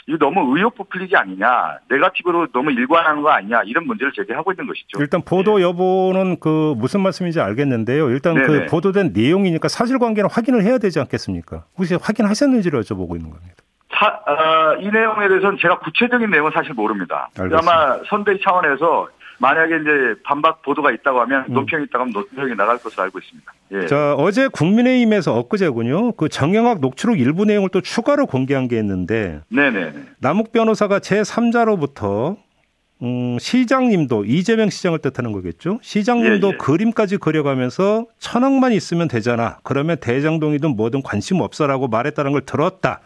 이거 0.06 0.18
너무 0.18 0.56
의혹 0.56 0.74
부풀리지 0.76 1.14
아니냐, 1.16 1.78
네가티브로 1.88 2.48
너무 2.52 2.72
일관하는 2.72 3.22
거 3.22 3.30
아니냐, 3.30 3.62
이런 3.64 3.86
문제를 3.86 4.12
제기하고 4.12 4.52
있는 4.52 4.66
것이죠. 4.66 4.98
일단 5.00 5.22
보도 5.22 5.60
여부는 5.60 6.40
그 6.40 6.74
무슨 6.78 7.00
말씀인지 7.02 7.40
알겠는데요. 7.40 8.10
일단 8.10 8.34
그 8.34 8.50
네네. 8.52 8.66
보도된 8.66 9.12
내용이니까 9.14 9.68
사실관계는 9.68 10.30
확인을 10.30 10.62
해야 10.62 10.78
되지 10.78 10.98
않겠습니까? 11.00 11.64
혹시 11.76 11.94
확인하셨는지를 11.94 12.80
여쭤보고 12.80 13.16
있는 13.16 13.30
겁니다. 13.30 13.54
사, 13.94 14.06
어, 14.06 14.76
이 14.80 14.88
내용에 14.88 15.28
대해서는 15.28 15.58
제가 15.60 15.78
구체적인 15.78 16.30
내용은 16.30 16.52
사실 16.54 16.74
모릅니다. 16.74 17.30
알겠습니다. 17.38 17.58
아마 17.58 17.98
선대위 18.08 18.40
차원에서 18.42 19.08
만약에 19.38 19.76
이제 19.76 20.20
반박 20.24 20.62
보도가 20.62 20.90
있다고 20.90 21.20
하면 21.22 21.44
음. 21.48 21.54
논평이 21.54 21.84
있다고 21.84 22.02
하면 22.02 22.12
논평이 22.12 22.56
나갈 22.56 22.78
것으로 22.78 23.04
알고 23.04 23.18
있습니다. 23.18 23.52
예. 23.72 23.86
자, 23.86 24.14
어제 24.14 24.48
국민의힘에서 24.48 25.38
엊그제군요. 25.38 26.12
그 26.12 26.28
정영학 26.28 26.80
녹취록 26.80 27.18
일부 27.18 27.44
내용을 27.44 27.70
또 27.70 27.80
추가로 27.80 28.26
공개한 28.26 28.68
게 28.68 28.78
있는데 28.78 29.40
네네네. 29.48 29.92
남욱 30.18 30.52
변호사가 30.52 30.98
제3자로부터 30.98 32.36
음, 33.00 33.38
시장님도 33.38 34.24
이재명 34.24 34.70
시장을 34.70 34.98
뜻하는 34.98 35.30
거겠죠. 35.30 35.78
시장님도 35.82 36.48
예, 36.48 36.52
예. 36.52 36.56
그림까지 36.56 37.18
그려가면서 37.18 38.06
천억만 38.18 38.72
있으면 38.72 39.06
되잖아. 39.06 39.58
그러면 39.62 39.98
대장동이든 40.00 40.74
뭐든 40.74 41.02
관심 41.02 41.40
없어라고 41.40 41.86
말했다는 41.86 42.32
걸 42.32 42.40
들었다. 42.42 43.00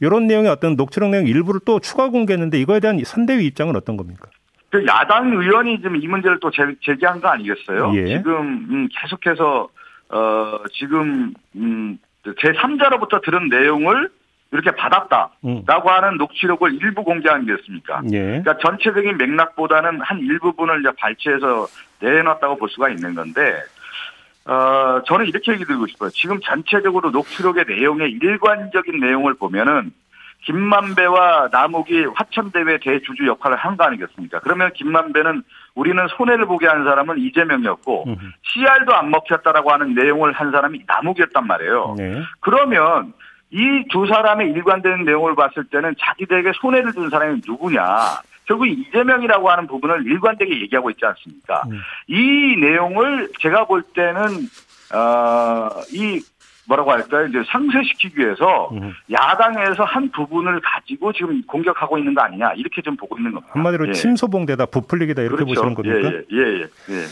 이런 0.00 0.26
내용의 0.26 0.50
어떤 0.50 0.76
녹취록 0.76 1.10
내용 1.10 1.26
일부를 1.26 1.60
또 1.64 1.80
추가 1.80 2.08
공개했는데 2.08 2.58
이거에 2.58 2.80
대한 2.80 3.02
선대위 3.04 3.46
입장은 3.46 3.76
어떤 3.76 3.96
겁니까? 3.96 4.28
그 4.70 4.84
야당 4.86 5.32
의원이 5.32 5.78
지금 5.78 5.96
이 5.96 6.06
문제를 6.06 6.38
또 6.40 6.50
제, 6.50 6.62
제기한 6.82 7.20
거 7.20 7.28
아니겠어요? 7.28 7.92
예. 7.94 8.18
지금 8.18 8.66
음, 8.70 8.88
계속해서 8.92 9.68
어 10.10 10.58
지금 10.72 11.32
음, 11.56 11.98
제 12.40 12.52
3자로부터 12.52 13.22
들은 13.22 13.48
내용을 13.48 14.10
이렇게 14.50 14.70
받았다라고 14.70 15.38
음. 15.44 15.62
하는 15.66 16.16
녹취록을 16.16 16.74
일부 16.82 17.04
공개한 17.04 17.44
게 17.46 17.54
있습니까? 17.54 18.00
예. 18.12 18.40
그러니까 18.40 18.58
전체적인 18.58 19.18
맥락보다는 19.18 20.00
한 20.00 20.18
일부분을 20.20 20.80
이제 20.80 20.90
발췌해서 20.98 21.66
내놨다고 22.00 22.56
볼 22.56 22.68
수가 22.70 22.88
있는 22.88 23.14
건데, 23.14 23.62
어, 24.48 25.02
저는 25.06 25.26
이렇게 25.26 25.52
얘기 25.52 25.64
드리고 25.64 25.86
싶어요. 25.88 26.10
지금 26.10 26.40
전체적으로 26.40 27.10
녹취록의 27.10 27.66
내용의 27.68 28.12
일관적인 28.22 28.98
내용을 28.98 29.34
보면은, 29.34 29.92
김만배와 30.44 31.48
남욱이 31.50 32.06
화천대회 32.14 32.78
대주주 32.78 33.26
역할을 33.26 33.56
한 33.56 33.76
거 33.76 33.84
아니겠습니까? 33.84 34.38
그러면 34.40 34.72
김만배는 34.72 35.42
우리는 35.74 36.06
손해를 36.16 36.46
보게 36.46 36.66
한 36.66 36.84
사람은 36.84 37.18
이재명이었고, 37.18 38.04
음. 38.08 38.16
CR도 38.42 38.94
안 38.94 39.10
먹혔다라고 39.10 39.70
하는 39.72 39.94
내용을 39.94 40.32
한 40.32 40.50
사람이 40.50 40.84
남욱이었단 40.86 41.46
말이에요. 41.46 41.94
네. 41.98 42.22
그러면 42.40 43.12
이 43.50 43.84
두 43.90 44.06
사람의 44.06 44.50
일관된 44.52 45.04
내용을 45.04 45.34
봤을 45.34 45.64
때는 45.64 45.94
자기들에게 45.98 46.52
손해를 46.60 46.92
준 46.92 47.10
사람이 47.10 47.40
누구냐. 47.46 47.84
결국 48.48 48.66
이재명이라고 48.66 49.50
하는 49.50 49.66
부분을 49.66 50.06
일관되게 50.06 50.62
얘기하고 50.62 50.90
있지 50.90 51.04
않습니까? 51.04 51.62
음. 51.70 51.78
이 52.06 52.56
내용을 52.58 53.28
제가 53.40 53.66
볼 53.66 53.82
때는, 53.82 54.48
어, 54.94 55.68
이 55.92 56.20
뭐라고 56.66 56.92
할까요? 56.92 57.26
이제 57.26 57.42
상쇄시키기 57.46 58.18
위해서 58.18 58.70
음. 58.72 58.92
야당에서 59.10 59.84
한 59.84 60.10
부분을 60.10 60.60
가지고 60.62 61.12
지금 61.12 61.42
공격하고 61.46 61.98
있는 61.98 62.14
거 62.14 62.22
아니냐. 62.22 62.52
이렇게 62.54 62.82
좀 62.82 62.96
보고 62.96 63.16
있는 63.16 63.32
겁니다. 63.32 63.52
한마디로 63.54 63.88
예. 63.88 63.92
침소봉대다 63.92 64.66
부풀리기다 64.66 65.22
이렇게 65.22 65.44
그렇죠. 65.44 65.62
보시는 65.62 65.74
겁니까? 65.74 66.12
예, 66.30 66.36
예, 66.36 66.42
예, 66.42 66.62
예. 66.62 67.04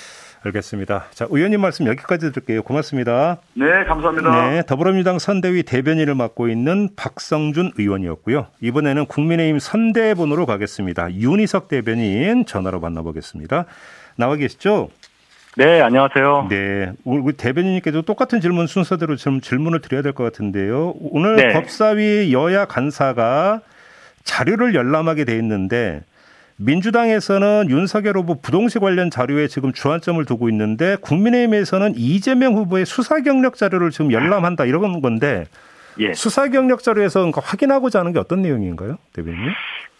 알겠습니다. 0.46 1.06
자, 1.12 1.26
의원님 1.30 1.60
말씀 1.60 1.86
여기까지 1.86 2.32
드릴게요. 2.32 2.62
고맙습니다. 2.62 3.38
네, 3.54 3.66
감사합니다. 3.86 4.50
네, 4.50 4.62
더불어민주당 4.66 5.18
선대위 5.18 5.62
대변인을 5.64 6.14
맡고 6.14 6.48
있는 6.48 6.88
박성준 6.96 7.72
의원이었고요. 7.76 8.46
이번에는 8.60 9.06
국민의힘 9.06 9.58
선대본으로 9.58 10.46
가겠습니다. 10.46 11.12
윤희석 11.14 11.68
대변인 11.68 12.46
전화로 12.46 12.80
만나보겠습니다. 12.80 13.64
나와 14.16 14.36
계시죠? 14.36 14.90
네, 15.56 15.80
안녕하세요. 15.80 16.48
네, 16.50 16.92
우리 17.04 17.32
대변인님께도 17.32 18.02
똑같은 18.02 18.40
질문 18.40 18.66
순서대로 18.66 19.16
좀 19.16 19.40
질문을 19.40 19.80
드려야 19.80 20.02
될 20.02 20.12
것 20.12 20.22
같은데요. 20.24 20.94
오늘 21.00 21.36
네. 21.36 21.48
법사위 21.54 22.32
여야 22.32 22.66
간사가 22.66 23.60
자료를 24.24 24.74
열람하게 24.74 25.24
돼 25.24 25.36
있는데 25.36 26.02
민주당에서는 26.58 27.68
윤석열 27.68 28.16
후보 28.16 28.40
부동시 28.40 28.78
관련 28.78 29.10
자료에 29.10 29.46
지금 29.46 29.72
주안점을 29.72 30.24
두고 30.24 30.48
있는데 30.48 30.96
국민의힘에서는 31.00 31.94
이재명 31.96 32.54
후보의 32.54 32.86
수사 32.86 33.20
경력 33.20 33.56
자료를 33.56 33.90
지금 33.90 34.10
열람한다 34.12 34.64
이런 34.64 35.00
건데 35.02 35.44
예. 35.98 36.12
수사 36.14 36.48
경력 36.48 36.82
자료에서 36.82 37.20
그러니까 37.20 37.40
확인하고자 37.44 38.00
하는 38.00 38.12
게 38.12 38.18
어떤 38.18 38.42
내용인가요, 38.42 38.98
대변인? 39.12 39.50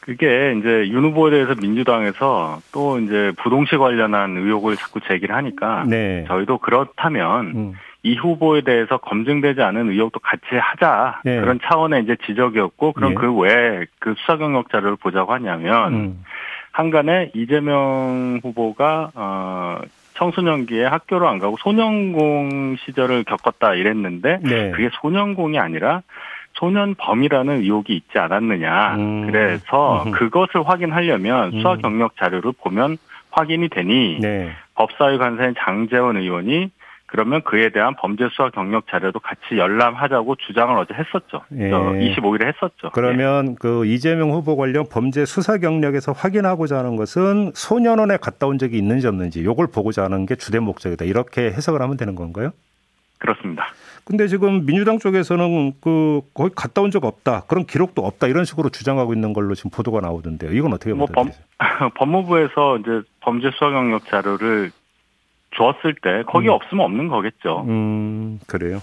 그게 0.01 0.55
이제 0.59 0.89
윤 0.89 1.05
후보에 1.05 1.33
대해서 1.33 1.55
민주당에서 1.55 2.61
또 2.73 3.01
이제 3.01 3.33
부동시 3.43 3.77
관련한 3.77 4.37
의혹을 4.37 4.77
자꾸 4.77 5.01
제기를 5.01 5.35
하니까 5.35 5.85
네. 5.89 6.25
저희도 6.29 6.59
그렇다면 6.59 7.47
음. 7.47 7.73
이 8.07 8.15
후보에 8.15 8.61
대해서 8.61 8.99
검증되지 8.99 9.63
않은 9.63 9.91
의혹도 9.91 10.21
같이 10.21 10.45
하자 10.53 11.23
예. 11.27 11.41
그런 11.41 11.59
차원의 11.61 12.05
이제 12.05 12.17
지적이었고 12.25 12.93
그럼 12.93 13.11
예. 13.11 13.15
그 13.17 13.35
외에 13.35 13.85
그 13.99 14.15
수사 14.19 14.37
경력 14.37 14.71
자료를 14.71 14.95
보자고 14.95 15.33
하냐면 15.33 15.93
음. 15.93 16.25
한간에 16.71 17.33
이재명 17.35 18.39
후보가 18.45 19.11
어 19.13 19.81
청소년기에 20.15 20.85
학교를 20.85 21.27
안 21.27 21.41
가고 21.41 21.57
소년공 21.59 22.77
시절을 22.85 23.25
겪었다 23.25 23.75
이랬는데 23.75 24.39
네. 24.41 24.71
그게 24.71 24.89
소년공이 25.01 25.59
아니라 25.59 26.03
소년범이라는 26.55 27.63
의혹이 27.63 27.93
있지 27.93 28.19
않았느냐. 28.19 28.95
음. 28.95 29.27
그래서 29.27 30.05
음흠. 30.05 30.17
그것을 30.17 30.69
확인하려면 30.69 31.55
음. 31.55 31.59
수사 31.59 31.75
경력 31.77 32.17
자료를 32.17 32.53
보면 32.63 32.99
확인이 33.33 33.69
되니 33.69 34.19
네. 34.21 34.53
법사위 34.77 35.19
간사인 35.19 35.55
장재원 35.59 36.17
의원이 36.19 36.71
그러면 37.07 37.43
그에 37.43 37.71
대한 37.71 37.95
범죄 37.97 38.29
수사 38.31 38.51
경력 38.51 38.87
자료도 38.89 39.21
같이 39.21 39.57
열람하자고 39.57 40.37
주장을 40.37 40.77
어제 40.77 40.93
했었죠. 40.95 41.43
예. 41.57 41.71
저 41.71 41.79
25일에 41.93 42.47
했었죠. 42.47 42.91
그러면 42.93 43.55
그 43.57 43.87
이재명 43.87 44.31
후보 44.33 44.57
관련 44.57 44.87
범죄 44.91 45.25
수사 45.25 45.57
경력에서 45.59 46.13
확인하고자 46.13 46.77
하는 46.79 46.97
것은 46.97 47.53
소년원에 47.55 48.17
갔다 48.17 48.47
온 48.47 48.59
적이 48.59 48.79
있는지 48.79 49.07
없는지 49.07 49.45
요걸 49.45 49.69
보고자 49.69 50.03
하는 50.05 50.27
게 50.27 50.35
주된 50.35 50.63
목적이다. 50.65 51.05
이렇게 51.05 51.43
해석을 51.47 51.81
하면 51.81 51.97
되는 51.97 52.15
건가요? 52.17 52.47
네, 52.49 52.51
그렇습니다. 53.19 53.67
근데 54.05 54.29
지금 54.29 54.67
민주당 54.67 54.99
쪽에서는 54.99 55.73
그 55.81 56.21
거기 56.35 56.55
갔다 56.55 56.81
온 56.83 56.91
적 56.91 57.05
없다. 57.05 57.43
그런 57.49 57.65
기록도 57.67 58.03
없다. 58.05 58.27
이런 58.29 58.45
식으로 58.45 58.69
주장하고 58.69 59.15
있는 59.15 59.33
걸로 59.33 59.55
지금 59.55 59.71
보도가 59.71 60.01
나오던데요. 60.01 60.53
이건 60.53 60.73
어떻게 60.75 60.93
뭐 60.93 61.07
범, 61.07 61.29
받아들이세요? 61.31 61.91
법무부에서 61.97 62.79
이제 62.79 63.03
범죄 63.21 63.51
수사 63.53 63.71
경력 63.71 64.05
자료를 64.07 64.71
주었을 65.57 65.95
때 66.03 66.23
거기 66.27 66.49
음. 66.49 66.53
없으면 66.53 66.85
없는 66.85 67.09
거겠죠. 67.09 67.65
음, 67.69 68.39
그래요. 68.47 68.81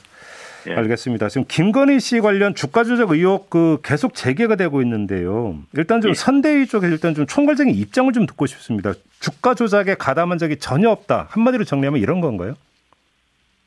예. 0.67 0.75
알겠습니다. 0.75 1.27
지금 1.29 1.45
김건희 1.47 1.99
씨 1.99 2.21
관련 2.21 2.55
주가 2.55 2.83
조작 2.83 3.11
의혹 3.11 3.49
그 3.49 3.79
계속 3.83 4.13
제기가 4.13 4.55
되고 4.55 4.81
있는데요. 4.81 5.57
일단 5.73 6.01
좀 6.01 6.11
예. 6.11 6.13
선대위 6.13 6.67
쪽에 6.67 6.87
일단 6.87 7.13
좀 7.13 7.25
총괄적인 7.25 7.73
입장을 7.75 8.11
좀 8.13 8.25
듣고 8.25 8.45
싶습니다. 8.45 8.93
주가 9.19 9.53
조작에 9.53 9.95
가담한 9.95 10.37
적이 10.37 10.57
전혀 10.57 10.89
없다. 10.89 11.27
한마디로 11.31 11.65
정리하면 11.65 12.01
이런 12.01 12.21
건가요? 12.21 12.55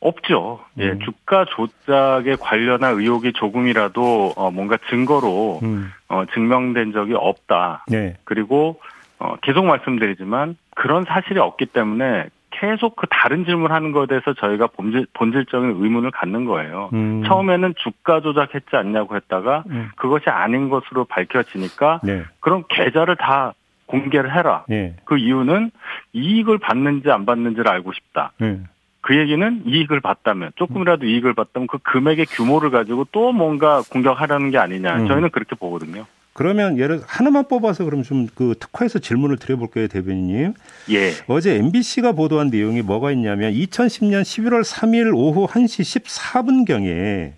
없죠. 0.00 0.60
예, 0.78 0.90
음. 0.90 1.00
주가 1.00 1.46
조작에 1.46 2.36
관련한 2.38 2.98
의혹이 2.98 3.32
조금이라도 3.32 4.34
어, 4.36 4.50
뭔가 4.50 4.78
증거로 4.88 5.60
음. 5.62 5.90
어, 6.08 6.24
증명된 6.32 6.92
적이 6.92 7.14
없다. 7.14 7.84
네. 7.88 8.16
그리고 8.24 8.78
어, 9.18 9.36
계속 9.42 9.64
말씀드리지만 9.64 10.56
그런 10.74 11.04
사실이 11.04 11.38
없기 11.38 11.66
때문에 11.66 12.26
계속 12.60 12.96
그 12.96 13.06
다른 13.10 13.44
질문하는 13.44 13.92
것에 13.92 14.06
대해서 14.06 14.32
저희가 14.34 14.68
본질, 14.68 15.06
본질적인 15.12 15.76
의문을 15.82 16.10
갖는 16.10 16.44
거예요. 16.46 16.90
음. 16.92 17.22
처음에는 17.26 17.74
주가 17.76 18.20
조작했지 18.20 18.76
않냐고 18.76 19.16
했다가 19.16 19.64
음. 19.68 19.90
그것이 19.96 20.30
아닌 20.30 20.68
것으로 20.68 21.04
밝혀지니까 21.04 22.00
네. 22.02 22.24
그럼 22.40 22.64
계좌를 22.68 23.16
다 23.16 23.54
공개를 23.86 24.34
해라. 24.34 24.64
네. 24.68 24.96
그 25.04 25.18
이유는 25.18 25.70
이익을 26.12 26.58
받는지 26.58 27.10
안 27.10 27.26
받는지를 27.26 27.68
알고 27.68 27.92
싶다. 27.92 28.32
네. 28.38 28.60
그 29.02 29.16
얘기는 29.16 29.62
이익을 29.64 30.00
받다면 30.00 30.50
조금이라도 30.56 31.06
이익을 31.06 31.34
받다면 31.34 31.68
그 31.68 31.78
금액의 31.78 32.26
규모를 32.26 32.70
가지고 32.70 33.06
또 33.12 33.32
뭔가 33.32 33.82
공격하려는 33.92 34.50
게 34.50 34.58
아니냐 34.58 34.96
음. 34.96 35.08
저희는 35.08 35.30
그렇게 35.30 35.54
보거든요. 35.54 36.06
그러면 36.36 36.76
예를 36.78 37.00
하나만 37.06 37.48
뽑아서 37.48 37.84
그럼 37.84 38.02
좀 38.02 38.28
그 38.34 38.54
특화해서 38.60 38.98
질문을 38.98 39.38
드려볼게요, 39.38 39.88
대변인님. 39.88 40.52
예. 40.90 41.12
어제 41.26 41.54
MBC가 41.54 42.12
보도한 42.12 42.48
내용이 42.48 42.82
뭐가 42.82 43.10
있냐면 43.12 43.54
2010년 43.54 44.20
11월 44.22 44.62
3일 44.62 45.14
오후 45.16 45.46
1시 45.46 46.10
14분경에 46.10 47.32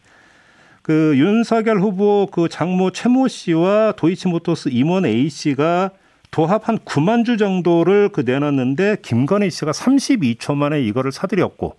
그 0.82 1.14
윤석열 1.16 1.78
후보 1.80 2.26
그 2.32 2.48
장모 2.48 2.90
최모 2.90 3.28
씨와 3.28 3.92
도이치모터스 3.92 4.70
임원 4.72 5.06
A 5.06 5.28
씨가 5.28 5.90
도합 6.32 6.68
한 6.68 6.78
9만 6.78 7.24
주 7.24 7.36
정도를 7.36 8.08
그 8.08 8.22
내놨는데 8.22 8.96
김건희 9.02 9.50
씨가 9.50 9.70
32초 9.70 10.54
만에 10.56 10.82
이거를 10.82 11.12
사들였고 11.12 11.76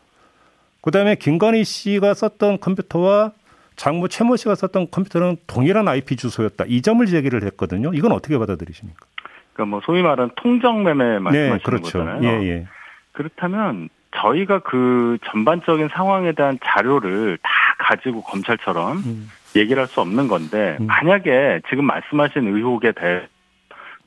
그다음에 0.82 1.16
김건희 1.16 1.66
씨가 1.66 2.14
썼던 2.14 2.60
컴퓨터와 2.60 3.34
장모 3.80 4.10
최모 4.10 4.36
씨가 4.36 4.56
썼던 4.56 4.92
컴퓨터는 4.92 5.38
동일한 5.48 5.88
IP 5.88 6.18
주소였다. 6.18 6.66
이 6.68 6.82
점을 6.82 7.04
제기를 7.06 7.44
했거든요. 7.44 7.92
이건 7.94 8.12
어떻게 8.12 8.38
받아들이십니까? 8.38 9.06
그러니까 9.54 9.72
뭐 9.72 9.82
소위 9.86 10.02
말하는 10.02 10.32
통정 10.36 10.84
매매 10.84 11.18
말씀하시는 11.18 11.58
네, 11.58 11.64
그렇죠. 11.64 12.00
거잖아요. 12.00 12.24
예, 12.24 12.50
예. 12.50 12.68
그렇다면 13.14 13.88
저희가 14.18 14.60
그 14.60 15.18
전반적인 15.32 15.88
상황에 15.94 16.34
대한 16.34 16.60
자료를 16.62 17.38
다 17.42 17.50
가지고 17.78 18.22
검찰처럼 18.24 18.98
음. 18.98 19.30
얘기를 19.56 19.80
할 19.82 19.88
수 19.88 20.02
없는 20.02 20.28
건데 20.28 20.76
음. 20.82 20.88
만약에 20.88 21.62
지금 21.70 21.86
말씀하신 21.86 22.54
의혹에 22.54 22.92
대해 22.92 23.28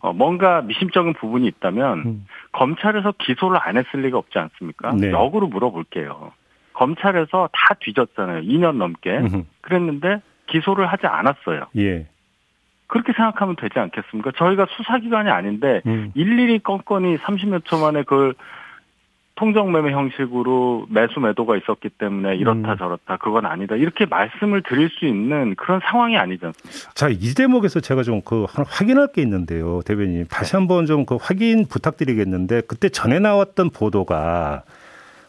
어, 0.01 0.13
뭔가 0.13 0.61
미심쩍은 0.61 1.15
부분이 1.15 1.47
있다면 1.47 1.99
음. 2.01 2.27
검찰에서 2.53 3.15
기소를 3.19 3.59
안 3.63 3.79
했을 3.79 4.03
리가 4.03 4.19
없지 4.19 4.39
않습니까? 4.39 4.93
네. 4.93 5.11
역으로 5.11 5.47
물어볼게요. 5.47 6.33
검찰에서 6.83 7.49
다 7.53 7.75
뒤졌잖아요. 7.81 8.43
2년 8.43 8.77
넘게. 8.77 9.21
그랬는데 9.61 10.21
기소를 10.49 10.87
하지 10.87 11.07
않았어요. 11.07 11.67
예. 11.77 12.07
그렇게 12.89 13.13
생각하면 13.13 13.57
되지 13.57 13.79
않겠습니까? 13.79 14.33
저희가 14.37 14.67
수사기관이 14.77 15.31
아닌데 15.31 15.81
음. 15.87 16.11
일일이 16.15 16.59
건건이 16.59 17.17
30몇 17.19 17.65
초 17.65 17.79
만에 17.79 18.03
그걸 18.03 18.35
통정매매 19.37 19.93
형식으로 19.93 20.87
매수 20.91 21.19
매도가 21.19 21.57
있었기 21.57 21.89
때문에 21.89 22.37
이렇다 22.37 22.73
음. 22.73 22.77
저렇다 22.77 23.17
그건 23.17 23.47
아니다 23.47 23.77
이렇게 23.77 24.05
말씀을 24.05 24.63
드릴 24.63 24.91
수 24.91 25.07
있는 25.07 25.55
그런 25.55 25.81
상황이 25.85 26.19
아니지 26.19 26.45
않습니까? 26.45 26.93
자, 26.95 27.09
이 27.09 27.35
대목에서 27.35 27.81
제가 27.81 28.03
좀 28.03 28.21
그 28.27 28.45
확인할 28.51 29.09
게 29.15 29.23
있는데요, 29.23 29.81
대변인. 29.87 30.27
다시 30.29 30.55
한번 30.57 30.85
좀 30.85 31.07
그 31.07 31.17
확인 31.19 31.67
부탁드리겠는데 31.67 32.61
그때 32.69 32.91
전에 32.91 33.21
나왔던 33.21 33.71
보도가 33.71 34.65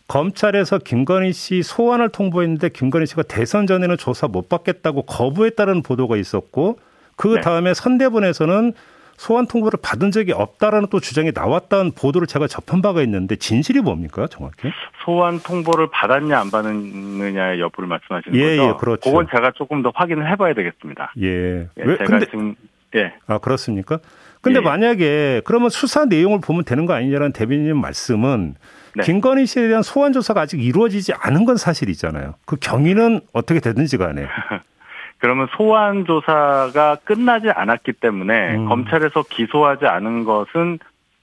검찰에서 0.07 0.79
김건희 0.79 1.33
씨 1.33 1.63
소환을 1.63 2.09
통보했는데 2.09 2.69
김건희 2.69 3.05
씨가 3.05 3.23
대선 3.23 3.67
전에는 3.67 3.97
조사 3.97 4.27
못 4.27 4.49
받겠다고 4.49 5.03
거부했다는 5.03 5.81
보도가 5.81 6.17
있었고 6.17 6.77
그 7.15 7.35
네. 7.35 7.41
다음에 7.41 7.73
선대본에서는 7.73 8.73
소환 9.15 9.45
통보를 9.47 9.79
받은 9.81 10.11
적이 10.11 10.33
없다라는 10.33 10.87
또 10.89 10.99
주장이 10.99 11.31
나왔다는 11.33 11.91
보도를 11.91 12.27
제가 12.27 12.47
접한 12.47 12.81
바가 12.81 13.01
있는데 13.03 13.35
진실이 13.35 13.81
뭡니까 13.81 14.27
정확히? 14.27 14.69
소환 15.05 15.39
통보를 15.39 15.87
받았냐 15.91 16.37
안 16.37 16.51
받았느냐의 16.51 17.59
여부를 17.59 17.87
말씀하시는 17.87 18.37
예, 18.37 18.57
거죠? 18.57 18.69
예, 18.69 18.73
그렇죠. 18.79 19.09
그건 19.09 19.27
제가 19.33 19.51
조금 19.51 19.83
더 19.83 19.91
확인을 19.93 20.29
해봐야 20.31 20.53
되겠습니다. 20.53 21.13
예. 21.21 21.27
예, 21.27 21.69
왜 21.75 21.97
제가 21.97 22.05
근데 22.05 22.25
지금 22.25 22.55
예, 22.95 23.13
아 23.27 23.37
그렇습니까? 23.37 23.99
근데 24.41 24.59
예. 24.59 24.63
만약에 24.63 25.41
그러면 25.45 25.69
수사 25.69 26.05
내용을 26.05 26.41
보면 26.41 26.65
되는 26.65 26.85
거 26.85 26.93
아니냐라는 26.93 27.33
대변인 27.33 27.79
말씀은 27.79 28.55
네. 28.95 29.03
김건희 29.03 29.45
씨에 29.45 29.67
대한 29.67 29.81
소환 29.83 30.13
조사가 30.13 30.41
아직 30.41 30.63
이루어지지 30.63 31.13
않은 31.13 31.45
건 31.45 31.57
사실이잖아요. 31.57 32.35
그 32.45 32.57
경위는 32.57 33.21
어떻게 33.33 33.59
되든지 33.59 33.97
간에. 33.97 34.27
그러면 35.19 35.47
소환 35.55 36.05
조사가 36.05 36.97
끝나지 37.05 37.49
않았기 37.49 37.93
때문에 37.93 38.55
음. 38.55 38.65
검찰에서 38.67 39.23
기소하지 39.29 39.85
않은 39.85 40.25
것은 40.25 40.79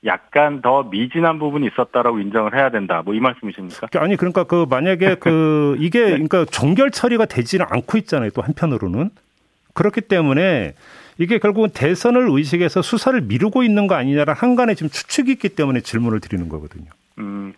약간 0.06 0.62
더 0.62 0.84
미진한 0.84 1.38
부분이 1.38 1.66
있었다라고 1.66 2.20
인정을 2.20 2.54
해야 2.56 2.70
된다. 2.70 3.02
뭐 3.04 3.14
이 3.14 3.20
말씀이십니까? 3.20 3.88
아니 4.00 4.16
그러니까 4.16 4.44
그 4.44 4.64
만약에 4.68 5.16
그 5.20 5.76
네. 5.78 5.84
이게 5.84 6.04
그러니까 6.04 6.46
종결 6.46 6.90
처리가 6.90 7.26
되지는 7.26 7.66
않고 7.68 7.98
있잖아요. 7.98 8.30
또 8.30 8.40
한편으로는 8.40 9.10
그렇기 9.74 10.00
때문에 10.00 10.74
이게 11.18 11.38
결국은 11.38 11.68
대선을 11.68 12.28
의식해서 12.30 12.80
수사를 12.80 13.20
미루고 13.20 13.62
있는 13.62 13.86
거 13.86 13.94
아니냐라는 13.94 14.40
한간에 14.40 14.74
지금 14.74 14.88
추측이 14.88 15.32
있기 15.32 15.50
때문에 15.50 15.80
질문을 15.80 16.20
드리는 16.20 16.48
거거든요. 16.48 16.86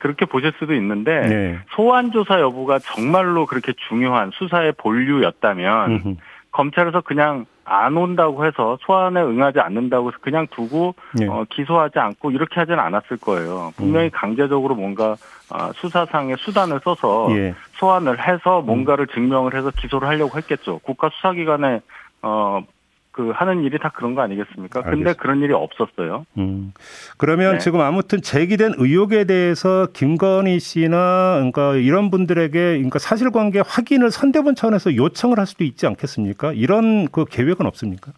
음, 0.03 0.13
그렇게 0.13 0.27
보실 0.27 0.53
수도 0.59 0.75
있는데 0.75 1.21
네. 1.21 1.59
소환 1.75 2.11
조사 2.11 2.41
여부가 2.41 2.79
정말로 2.81 3.47
그렇게 3.47 3.73
중요한 3.89 4.31
수사의 4.35 4.73
본류였다면 4.77 5.91
음흠. 5.91 6.17
검찰에서 6.51 7.01
그냥 7.01 7.47
안 7.65 7.97
온다고 7.97 8.45
해서 8.45 8.77
소환에 8.83 9.23
응하지 9.23 9.61
않는다고 9.61 10.09
해서 10.09 10.19
그냥 10.21 10.47
두고 10.51 10.95
예. 11.21 11.27
어, 11.27 11.47
기소하지 11.49 11.99
않고 11.99 12.33
이렇게 12.33 12.59
하지는 12.59 12.81
않았을 12.81 13.19
거예요. 13.19 13.73
분명히 13.77 14.11
강제적으로 14.11 14.75
뭔가 14.75 15.15
아, 15.49 15.71
수사상의 15.77 16.37
수단을 16.41 16.81
써서 16.83 17.29
예. 17.31 17.55
소환을 17.75 18.19
해서 18.27 18.61
뭔가를 18.63 19.07
증명을 19.07 19.55
해서 19.55 19.71
기소를 19.71 20.09
하려고 20.09 20.37
했겠죠. 20.37 20.81
국가 20.81 21.09
수사기관에 21.11 21.81
어, 22.23 22.63
그 23.13 23.31
하는 23.31 23.63
일이 23.63 23.79
다 23.79 23.93
그런 23.95 24.15
거 24.15 24.23
아니겠습니까? 24.23 24.81
근데 24.81 24.89
알겠습니다. 24.89 25.23
그런 25.23 25.43
일이 25.43 25.53
없었어요. 25.53 26.25
음. 26.39 26.73
그러면 27.19 27.53
네. 27.53 27.59
지금 27.59 27.81
아무튼 27.81 28.23
제기된 28.23 28.75
의혹에 28.79 29.25
대해서 29.25 29.87
김건희 29.93 30.59
씨나 30.59 31.35
그러니까 31.37 31.75
이런 31.77 32.11
분들에게 32.11 32.59
그러니까 32.59 32.99
사실관계 32.99 33.61
확인을 33.67 34.11
선대본 34.11 34.55
차원에서 34.55 34.97
요청을 34.97 35.39
할 35.39 35.47
수도 35.47 35.63
있지 35.63 35.87
않겠습니까? 35.87 36.53
이런 36.55 37.07
그 37.09 37.27
계획은 37.27 37.67
없습니까? 37.67 38.13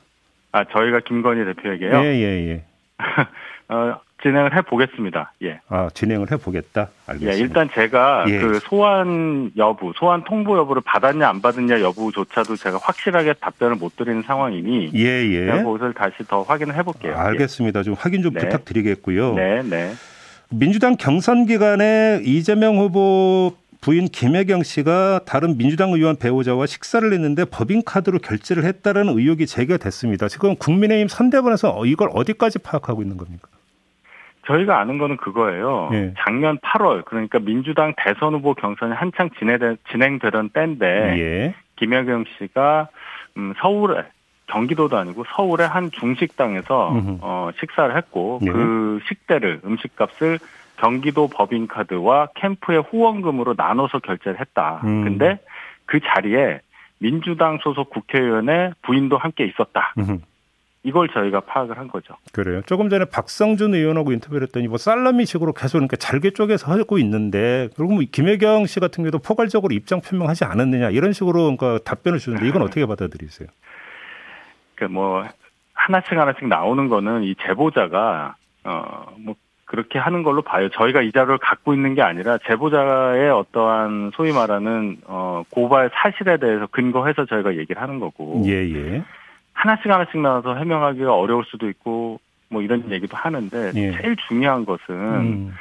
아 0.52 0.64
저희가 0.64 1.00
김건희 1.00 1.44
대표에게요. 1.44 1.90
예, 1.98 2.04
예, 2.14 2.48
예. 2.48 2.64
어, 3.68 3.98
진행을 4.24 4.56
해 4.56 4.62
보겠습니다. 4.62 5.32
예. 5.42 5.60
아, 5.68 5.90
진행을 5.92 6.32
해 6.32 6.38
보겠다. 6.38 6.88
예, 7.08 7.12
알겠습니다. 7.12 7.38
일단 7.38 7.68
제가 7.74 8.24
예. 8.28 8.38
그 8.38 8.58
소환 8.60 9.52
여부, 9.58 9.92
소환 9.94 10.24
통보 10.24 10.56
여부를 10.56 10.80
받았냐 10.82 11.28
안 11.28 11.42
받았냐 11.42 11.82
여부조차도 11.82 12.56
제가 12.56 12.78
확실하게 12.78 13.34
답변을 13.34 13.76
못 13.76 13.96
드리는 13.96 14.22
상황이니 14.22 14.92
예, 14.94 15.00
예. 15.00 15.46
그것을 15.58 15.92
다시 15.92 16.26
더 16.26 16.42
확인을 16.42 16.74
해볼게요. 16.74 17.14
알겠습니다. 17.14 17.82
좀 17.82 17.94
확인 17.98 18.22
좀 18.22 18.32
네. 18.32 18.40
부탁드리겠고요. 18.40 19.36
예. 19.38 19.40
네, 19.40 19.62
네. 19.62 19.92
민주당 20.48 20.96
경선 20.96 21.44
기간에 21.44 22.22
이재명 22.24 22.78
후보 22.78 23.52
부인 23.82 24.06
김혜경 24.06 24.62
씨가 24.62 25.20
다른 25.26 25.58
민주당 25.58 25.90
의원 25.90 26.16
배우자와 26.16 26.64
식사를 26.64 27.12
했는데 27.12 27.44
법인카드로 27.44 28.20
결제를 28.20 28.64
했다는 28.64 29.10
의혹이 29.10 29.46
제기됐습니다. 29.46 30.28
지금 30.28 30.56
국민의힘 30.56 31.08
선대본에서 31.08 31.84
이걸 31.84 32.08
어디까지 32.14 32.60
파악하고 32.60 33.02
있는 33.02 33.18
겁니까? 33.18 33.48
저희가 34.46 34.78
아는 34.78 34.98
거는 34.98 35.16
그거예요. 35.16 35.90
예. 35.92 36.14
작년 36.18 36.58
8월 36.58 37.04
그러니까 37.04 37.38
민주당 37.38 37.94
대선 37.96 38.34
후보 38.34 38.54
경선이 38.54 38.92
한창 38.92 39.30
진행되, 39.38 39.76
진행되던 39.90 40.50
때인데 40.50 40.86
예. 41.18 41.54
김혜경 41.76 42.24
씨가 42.38 42.88
음, 43.36 43.54
서울에 43.58 44.04
경기도도 44.46 44.96
아니고 44.96 45.24
서울의 45.34 45.66
한 45.66 45.90
중식당에서 45.90 46.92
음흠. 46.92 47.18
어, 47.22 47.50
식사를 47.58 47.96
했고 47.96 48.40
예. 48.44 48.50
그 48.50 49.00
식대를 49.08 49.62
음식값을 49.64 50.38
경기도 50.76 51.28
법인카드와 51.28 52.28
캠프의 52.34 52.82
후원금으로 52.82 53.54
나눠서 53.56 54.00
결제를 54.00 54.40
했다. 54.40 54.80
음. 54.84 55.04
근데 55.04 55.38
그 55.86 56.00
자리에 56.00 56.60
민주당 56.98 57.58
소속 57.62 57.90
국회의원의 57.90 58.72
부인도 58.82 59.16
함께 59.16 59.44
있었다. 59.44 59.94
음흠. 59.98 60.18
이걸 60.84 61.08
저희가 61.08 61.40
파악을 61.40 61.78
한 61.78 61.88
거죠. 61.88 62.14
그래요. 62.32 62.60
조금 62.66 62.90
전에 62.90 63.06
박성준 63.06 63.74
의원하고 63.74 64.12
인터뷰를 64.12 64.42
했더니 64.46 64.68
뭐 64.68 64.76
살라미식으로 64.76 65.54
계속 65.54 65.78
그러니까 65.78 65.96
잘게 65.96 66.30
쪼개서 66.30 66.70
하고 66.70 66.98
있는데 66.98 67.70
그리고 67.74 67.94
뭐 67.94 68.02
김혜경 68.10 68.66
씨 68.66 68.80
같은 68.80 69.02
경우도 69.02 69.20
포괄적으로 69.20 69.74
입장 69.74 70.02
표명하지 70.02 70.44
않았느냐 70.44 70.90
이런 70.90 71.14
식으로 71.14 71.56
그러니까 71.56 71.78
답변을 71.84 72.18
주는데 72.18 72.46
이건 72.46 72.60
어떻게 72.62 72.84
받아들이세요? 72.84 73.48
그뭐 74.74 75.24
하나씩 75.72 76.12
하나씩 76.12 76.48
나오는 76.48 76.88
거는 76.88 77.22
이 77.22 77.34
제보자가 77.46 78.36
어뭐 78.64 79.36
그렇게 79.64 79.98
하는 79.98 80.22
걸로 80.22 80.42
봐요. 80.42 80.68
저희가 80.68 81.00
이 81.00 81.12
자료를 81.12 81.38
갖고 81.38 81.72
있는 81.72 81.94
게 81.94 82.02
아니라 82.02 82.36
제보자의 82.46 83.30
어떠한 83.30 84.10
소위 84.14 84.32
말하는 84.32 84.98
어 85.06 85.44
고발 85.48 85.90
사실에 85.94 86.36
대해서 86.36 86.66
근거해서 86.66 87.24
저희가 87.24 87.56
얘기를 87.56 87.80
하는 87.80 88.00
거고 88.00 88.42
예, 88.44 88.52
예. 88.52 89.02
하나씩 89.64 89.90
하나씩 89.90 90.20
나와서 90.20 90.54
해명하기가 90.54 91.14
어려울 91.14 91.44
수도 91.46 91.68
있고 91.70 92.20
뭐 92.50 92.60
이런 92.60 92.90
얘기도 92.90 93.16
하는데 93.16 93.72
예. 93.74 93.92
제일 93.92 94.16
중요한 94.28 94.66
것은 94.66 94.94
음. 94.94 95.54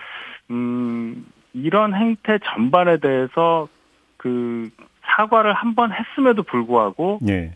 음, 0.51 1.25
이런 1.53 1.93
행태 1.95 2.37
전반에 2.43 2.97
대해서 2.97 3.69
그 4.17 4.69
사과를 5.05 5.53
한 5.53 5.75
번 5.75 5.91
했음에도 5.93 6.43
불구하고 6.43 7.19
예. 7.29 7.55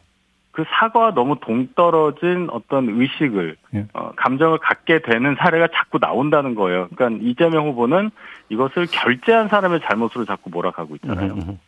그 0.51 0.63
사과와 0.69 1.13
너무 1.13 1.37
동떨어진 1.39 2.47
어떤 2.49 2.89
의식을 2.89 3.57
예. 3.75 3.85
어, 3.93 4.11
감정을 4.15 4.57
갖게 4.59 5.01
되는 5.01 5.35
사례가 5.37 5.67
자꾸 5.75 5.99
나온다는 5.99 6.55
거예요. 6.55 6.87
그러니까 6.95 7.23
이재명 7.23 7.67
후보는 7.67 8.09
이것을 8.49 8.87
결제한 8.87 9.49
사람의 9.49 9.81
잘못으로 9.81 10.25
자꾸 10.25 10.49
몰아가고 10.49 10.95
있잖아요. 10.95 11.33
음, 11.33 11.41
음. 11.49 11.59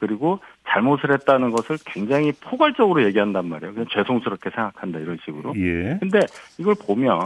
그리고 0.00 0.40
잘못을 0.68 1.12
했다는 1.12 1.50
것을 1.50 1.78
굉장히 1.84 2.32
포괄적으로 2.32 3.04
얘기한단 3.04 3.48
말이에요. 3.48 3.74
그냥 3.74 3.88
죄송스럽게 3.90 4.50
생각한다 4.50 4.98
이런 4.98 5.18
식으로. 5.24 5.54
예. 5.56 5.98
근데 5.98 6.20
이걸 6.58 6.74
보면 6.74 7.18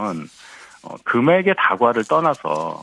어, 0.83 0.95
금액의 1.03 1.55
다과를 1.57 2.03
떠나서 2.03 2.81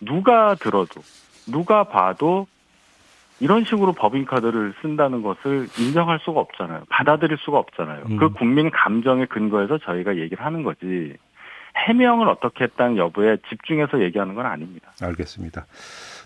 누가 0.00 0.54
들어도 0.54 1.00
누가 1.46 1.84
봐도 1.84 2.46
이런 3.38 3.64
식으로 3.64 3.92
법인카드를 3.92 4.74
쓴다는 4.80 5.22
것을 5.22 5.68
인정할 5.78 6.18
수가 6.22 6.40
없잖아요. 6.40 6.84
받아들일 6.88 7.36
수가 7.38 7.58
없잖아요. 7.58 8.04
음. 8.08 8.16
그 8.16 8.30
국민 8.30 8.70
감정에 8.70 9.26
근거해서 9.26 9.78
저희가 9.78 10.16
얘기를 10.16 10.44
하는 10.44 10.62
거지. 10.62 11.16
해명을 11.76 12.28
어떻게 12.28 12.64
했다는 12.64 12.96
여부에 12.96 13.36
집중해서 13.50 14.02
얘기하는 14.02 14.34
건 14.34 14.46
아닙니다. 14.46 14.92
알겠습니다. 15.02 15.66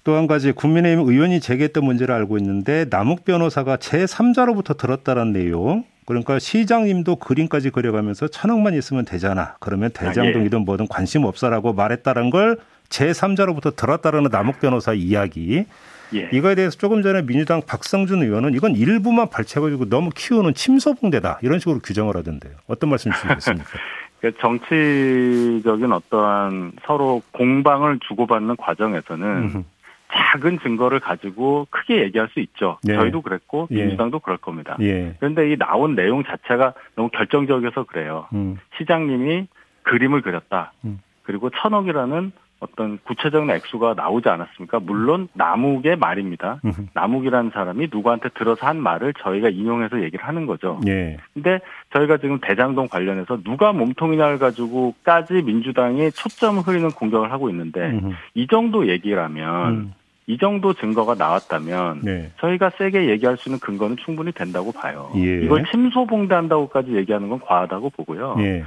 또 0.05 0.17
한 0.17 0.27
가지 0.27 0.53
국민의힘 0.53 1.07
의원이 1.07 1.41
제기했던 1.41 1.85
문제를 1.85 2.15
알고 2.15 2.39
있는데 2.39 2.87
남욱 2.91 3.25
변호사가 3.25 3.77
제3자로부터 3.77 4.77
들었다는 4.77 5.33
내용. 5.33 5.85
그러니까 6.07 6.39
시장님도 6.39 7.17
그림까지 7.17 7.71
그려가면서 7.71 8.29
천억만 8.29 8.75
있으면 8.75 9.05
되잖아. 9.05 9.55
그러면 9.61 9.91
대장동이든 9.93 10.65
뭐든 10.65 10.89
관심 10.89 11.25
없어라고 11.25 11.73
말했다는 11.73 12.31
걸 12.31 12.59
제3자로부터 12.89 13.77
들었다라는 13.77 14.31
남욱 14.33 14.59
변호사 14.59 14.93
이야기. 14.93 15.67
예. 16.13 16.29
이거에 16.33 16.57
대해서 16.57 16.77
조금 16.77 17.03
전에 17.03 17.23
민주당 17.23 17.63
박성준 17.65 18.23
의원은 18.25 18.55
이건 18.55 18.75
일부만 18.75 19.31
발췌해가지고 19.31 19.89
너무 19.89 20.11
키우는 20.13 20.55
침소봉대다 20.55 21.39
이런 21.43 21.61
식으로 21.61 21.79
규정을 21.79 22.17
하던데요. 22.17 22.55
어떤 22.67 22.91
말씀 22.91 23.13
주시겠습니까? 23.13 23.71
그 24.21 24.33
정치적인 24.41 25.93
어떠한 25.93 26.73
서로 26.85 27.23
공방을 27.33 28.01
주고받는 28.09 28.57
과정에서는. 28.57 29.65
작은 30.13 30.59
증거를 30.61 31.01
가지고 31.01 31.67
크게 31.71 32.03
얘기할 32.03 32.29
수 32.29 32.41
있죠. 32.41 32.79
네. 32.83 32.95
저희도 32.95 33.23
그랬고 33.23 33.69
예. 33.71 33.83
민주당도 33.83 34.21
그럴 34.21 34.39
겁니다. 34.39 34.77
예. 34.81 35.15
그런데 35.19 35.51
이 35.51 35.57
나온 35.57 35.95
내용 35.95 36.25
자체가 36.25 36.75
너무 36.97 37.09
결정적이어서 37.11 37.85
그래요. 37.85 38.27
음. 38.33 38.57
시장님이 38.79 39.47
그림을 39.83 40.23
그렸다. 40.23 40.73
음. 40.85 41.01
그리고 41.23 41.51
천억이라는 41.51 42.33
어떤 42.61 42.99
구체적인 43.05 43.51
액수가 43.51 43.95
나오지 43.95 44.29
않았습니까? 44.29 44.81
물론 44.81 45.29
남욱의 45.33 45.97
말입니다. 45.97 46.61
음흠. 46.63 46.89
남욱이라는 46.93 47.51
사람이 47.55 47.89
누구한테 47.91 48.29
들어서 48.31 48.67
한 48.67 48.79
말을 48.79 49.15
저희가 49.15 49.49
인용해서 49.49 50.03
얘기를 50.03 50.25
하는 50.27 50.45
거죠. 50.47 50.79
예. 50.87 51.17
근데 51.33 51.61
저희가 51.95 52.19
지금 52.19 52.39
대장동 52.41 52.89
관련해서 52.89 53.43
누가 53.45 53.73
몸통이냐를 53.73 54.39
가지고까지 54.39 55.43
민주당이 55.43 56.11
초점을 56.11 56.63
흐리는 56.63 56.91
공격을 56.91 57.33
하고 57.33 57.49
있는데 57.49 57.81
음흠. 57.81 58.13
이 58.35 58.47
정도 58.47 58.89
얘기라면 58.89 59.73
음. 59.73 59.95
이 60.31 60.39
정도 60.39 60.73
증거가 60.75 61.15
나왔다면 61.17 62.03
네. 62.05 62.31
저희가 62.39 62.71
세게 62.79 63.09
얘기할 63.09 63.37
수 63.37 63.49
있는 63.49 63.59
근거는 63.59 63.97
충분히 63.97 64.31
된다고 64.31 64.71
봐요. 64.71 65.11
예. 65.17 65.43
이걸 65.43 65.65
침소봉대한다고까지 65.73 66.95
얘기하는 66.95 67.29
건 67.29 67.41
과하다고 67.41 67.91
보고요. 67.91 68.37
예. 68.39 68.63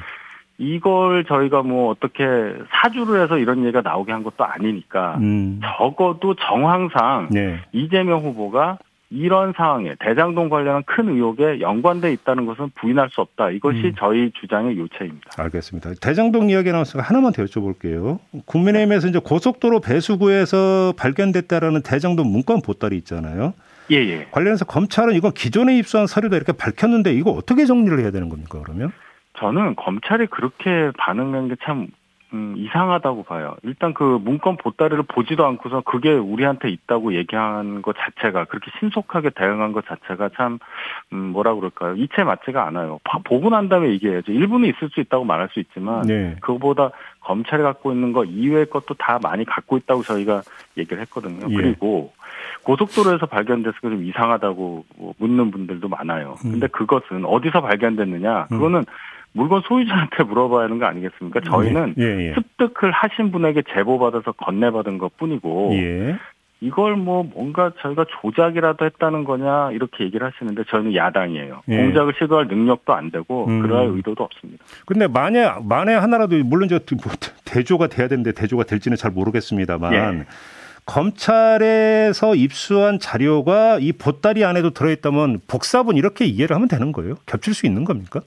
이걸 0.58 1.23
저희가 1.23 1.63
뭐 1.63 1.89
어떻게 1.89 2.26
사주를 2.69 3.21
해서 3.21 3.38
이런 3.38 3.63
얘기가 3.63 3.82
나오게 3.82 4.12
한 4.12 4.23
것도 4.23 4.43
아니니까 4.43 5.15
음. 5.19 5.62
적어도 5.63 6.36
정황상 6.36 7.30
네. 7.32 7.60
이재명 7.71 8.19
후보가 8.19 8.78
이런 9.13 9.54
상황에 9.56 9.93
대장동 9.99 10.49
관련한 10.49 10.82
큰 10.88 11.08
의혹에 11.08 11.62
연관돼 11.62 12.12
있다는 12.13 12.47
것은 12.47 12.71
부인할 12.73 13.10
수 13.12 13.21
없다. 13.21 13.52
이것이 13.52 13.80
음. 13.80 13.93
저희 13.97 14.32
주장의 14.32 14.76
요체입니다. 14.78 15.30
알겠습니다. 15.38 15.91
대장동 16.02 16.49
이야기 16.49 16.71
나왔으니까 16.71 17.08
하나만 17.08 17.32
더 17.32 17.43
여쭤볼게요. 17.43 18.17
국민의힘에서 18.45 19.08
이제 19.10 19.19
고속도로 19.23 19.82
배수구에서 19.82 20.93
발견됐다라는 20.97 21.84
대장동 21.84 22.32
문건 22.32 22.63
보따리 22.63 22.97
있잖아요. 22.97 23.54
예, 23.91 23.97
예. 23.97 24.28
관련해서 24.32 24.65
검찰은 24.65 25.13
이건 25.13 25.32
기존에 25.34 25.78
입수한 25.78 26.08
서류다 26.08 26.36
이렇게 26.36 26.52
밝혔는데 26.52 27.13
이거 27.13 27.30
어떻게 27.32 27.65
정리를 27.65 27.99
해야 27.99 28.10
되는 28.10 28.30
겁니까 28.30 28.62
그러면? 28.63 28.91
저는 29.38 29.76
검찰이 29.76 30.26
그렇게 30.28 30.91
반응한 30.97 31.49
게 31.49 31.56
참 31.63 31.88
음, 32.34 32.56
이상하다고 32.58 33.24
봐요. 33.24 33.56
일단 33.63 33.93
그 33.93 34.19
문건 34.24 34.58
보따리를 34.58 35.04
보지도 35.04 35.46
않고서 35.46 35.82
그게 35.82 36.12
우리한테 36.13 36.69
있다고 36.69 37.13
얘기한 37.13 37.82
것 37.84 37.96
자체가 37.96 38.46
그렇게 38.46 38.72
신속하게 38.80 39.30
대응한 39.36 39.72
것 39.72 39.86
자체가 39.86 40.30
참 40.36 40.58
음, 41.13 41.17
뭐라 41.32 41.54
그럴까요? 41.54 41.96
이체 41.96 42.24
맞지가 42.24 42.65
않아요. 42.67 43.00
봐- 43.04 43.19
보고 43.24 43.50
난 43.50 43.69
다음에 43.69 43.89
얘기해야죠. 43.89 44.32
일부는 44.32 44.67
있을 44.69 44.89
수 44.89 45.00
있다고 45.00 45.26
말할 45.26 45.50
수 45.54 45.60
있지만 45.60 46.02
네. 46.04 46.36
그거보다 46.41 46.89
검찰이 47.22 47.62
갖고 47.62 47.91
있는 47.91 48.12
거 48.13 48.26
이외의 48.26 48.65
것도 48.69 48.96
다 48.96 49.19
많이 49.22 49.46
갖고 49.46 49.78
있다고 49.78 50.02
저희가 50.02 50.41
얘기를 50.78 51.00
했거든요. 51.04 51.48
예. 51.50 51.56
그리고 51.56 52.12
고속도로에서 52.63 53.28
발견돼서 53.28 53.76
좀 53.82 54.04
이상하다고 54.04 54.86
뭐 54.98 55.13
묻는 55.19 55.52
분들도 55.52 55.88
많아요. 55.88 56.36
음. 56.46 56.52
근데 56.54 56.67
그것은 56.67 57.26
어디서 57.26 57.62
발견됐느냐? 57.62 58.48
그거는 58.48 58.84
물건 59.34 59.62
소유자한테 59.67 60.24
물어봐야 60.24 60.65
하는 60.65 60.80
거 60.80 60.86
아니겠습니까? 60.86 61.41
저희는 61.41 61.96
예, 61.98 62.30
예. 62.30 62.34
습득을 62.36 62.91
하신 62.91 63.32
분에게 63.32 63.63
제보받아서 63.74 64.32
건네받은 64.34 65.00
것 65.00 65.17
뿐이고 65.17 65.72
예. 65.74 66.17
이걸 66.62 66.96
뭐 66.96 67.24
뭔가 67.24 67.72
저희가 67.82 68.06
조작이라도 68.22 68.86
했다는 68.86 69.26
거냐 69.26 69.72
이렇게 69.72 70.06
얘기를 70.06 70.26
하시는데 70.26 70.63
저희는 70.69 70.96
야당이에요. 70.96 71.63
예. 71.67 71.78
공작을 71.78 72.13
시도할 72.17 72.48
능력도 72.48 72.93
안 72.93 73.12
되고 73.12 73.48
음. 73.48 73.62
그러할 73.62 73.88
의도도 73.88 74.24
없습니다. 74.24 74.63
근데 74.86 75.08
만에 75.08 75.46
만에 75.62 75.93
하나라도 75.93 76.38
물론 76.46 76.69
저뭐 76.69 76.80
대조가 77.43 77.88
돼야 77.88 78.08
되는데 78.08 78.32
대조가 78.32 78.63
될지는 78.63 78.96
잘 78.96 79.12
모르겠습니다만 79.12 79.93
예. 79.93 80.26
검찰에서 80.86 82.36
입수한 82.36 83.00
자료가 83.00 83.80
이 83.80 83.91
보따리 83.93 84.46
안에도 84.46 84.69
들어있다면 84.69 85.41
복사본 85.48 85.98
이렇게 85.98 86.26
이해를 86.26 86.56
하면 86.56 86.67
되는 86.67 86.91
거예요? 86.91 87.15
겹칠 87.26 87.54
수 87.54 87.65
있는 87.65 87.84
겁니까? 87.84 88.22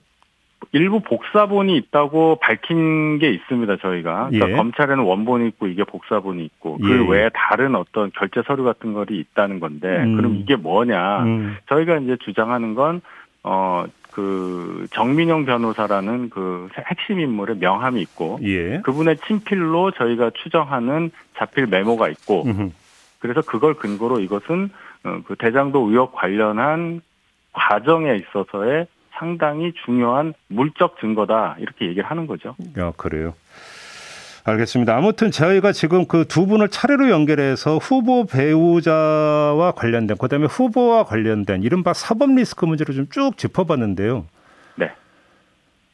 일부 0.72 1.00
복사본이 1.00 1.76
있다고 1.76 2.38
밝힌 2.40 3.18
게 3.18 3.30
있습니다, 3.30 3.76
저희가. 3.76 4.28
그러니까 4.30 4.50
예. 4.50 4.56
검찰에는 4.56 5.02
원본이 5.04 5.48
있고 5.48 5.68
이게 5.68 5.84
복사본이 5.84 6.44
있고 6.44 6.78
그 6.78 6.90
예. 6.90 7.10
외에 7.10 7.30
다른 7.34 7.74
어떤 7.74 8.10
결제 8.12 8.42
서류 8.46 8.64
같은 8.64 8.92
것이 8.92 9.14
있다는 9.14 9.60
건데 9.60 9.88
음. 9.88 10.16
그럼 10.16 10.36
이게 10.36 10.56
뭐냐? 10.56 11.22
음. 11.24 11.56
저희가 11.68 11.98
이제 11.98 12.16
주장하는 12.24 12.74
건 12.74 13.00
어, 13.42 13.84
그 14.12 14.86
정민영 14.92 15.44
변호사라는 15.44 16.30
그 16.30 16.68
핵심 16.90 17.20
인물의 17.20 17.56
명함이 17.58 18.00
있고 18.02 18.38
예. 18.42 18.80
그분의 18.80 19.18
친필로 19.26 19.92
저희가 19.92 20.30
추정하는 20.42 21.10
자필 21.36 21.66
메모가 21.66 22.08
있고 22.08 22.44
음흠. 22.44 22.70
그래서 23.18 23.42
그걸 23.42 23.74
근거로 23.74 24.20
이것은 24.20 24.70
어, 25.04 25.20
그 25.26 25.36
대장도 25.36 25.90
의혹 25.90 26.12
관련한 26.12 27.02
과정에 27.52 28.16
있어서의 28.16 28.86
상당히 29.18 29.72
중요한 29.84 30.34
물적 30.48 30.98
증거다 31.00 31.56
이렇게 31.58 31.86
얘기를 31.86 32.04
하는 32.04 32.26
거죠. 32.26 32.54
야, 32.78 32.92
그래요. 32.96 33.34
알겠습니다. 34.44 34.96
아무튼 34.96 35.32
저희가 35.32 35.72
지금 35.72 36.06
그 36.06 36.24
두 36.24 36.46
분을 36.46 36.68
차례로 36.68 37.10
연결해서 37.10 37.78
후보 37.78 38.26
배우자와 38.26 39.72
관련된, 39.72 40.16
그 40.18 40.28
다음에 40.28 40.46
후보와 40.46 41.04
관련된 41.04 41.62
이른바 41.64 41.92
사법 41.92 42.30
리스크 42.34 42.64
문제를 42.64 42.94
좀 42.94 43.08
쭉 43.10 43.36
짚어봤는데요. 43.36 44.24
네. 44.76 44.90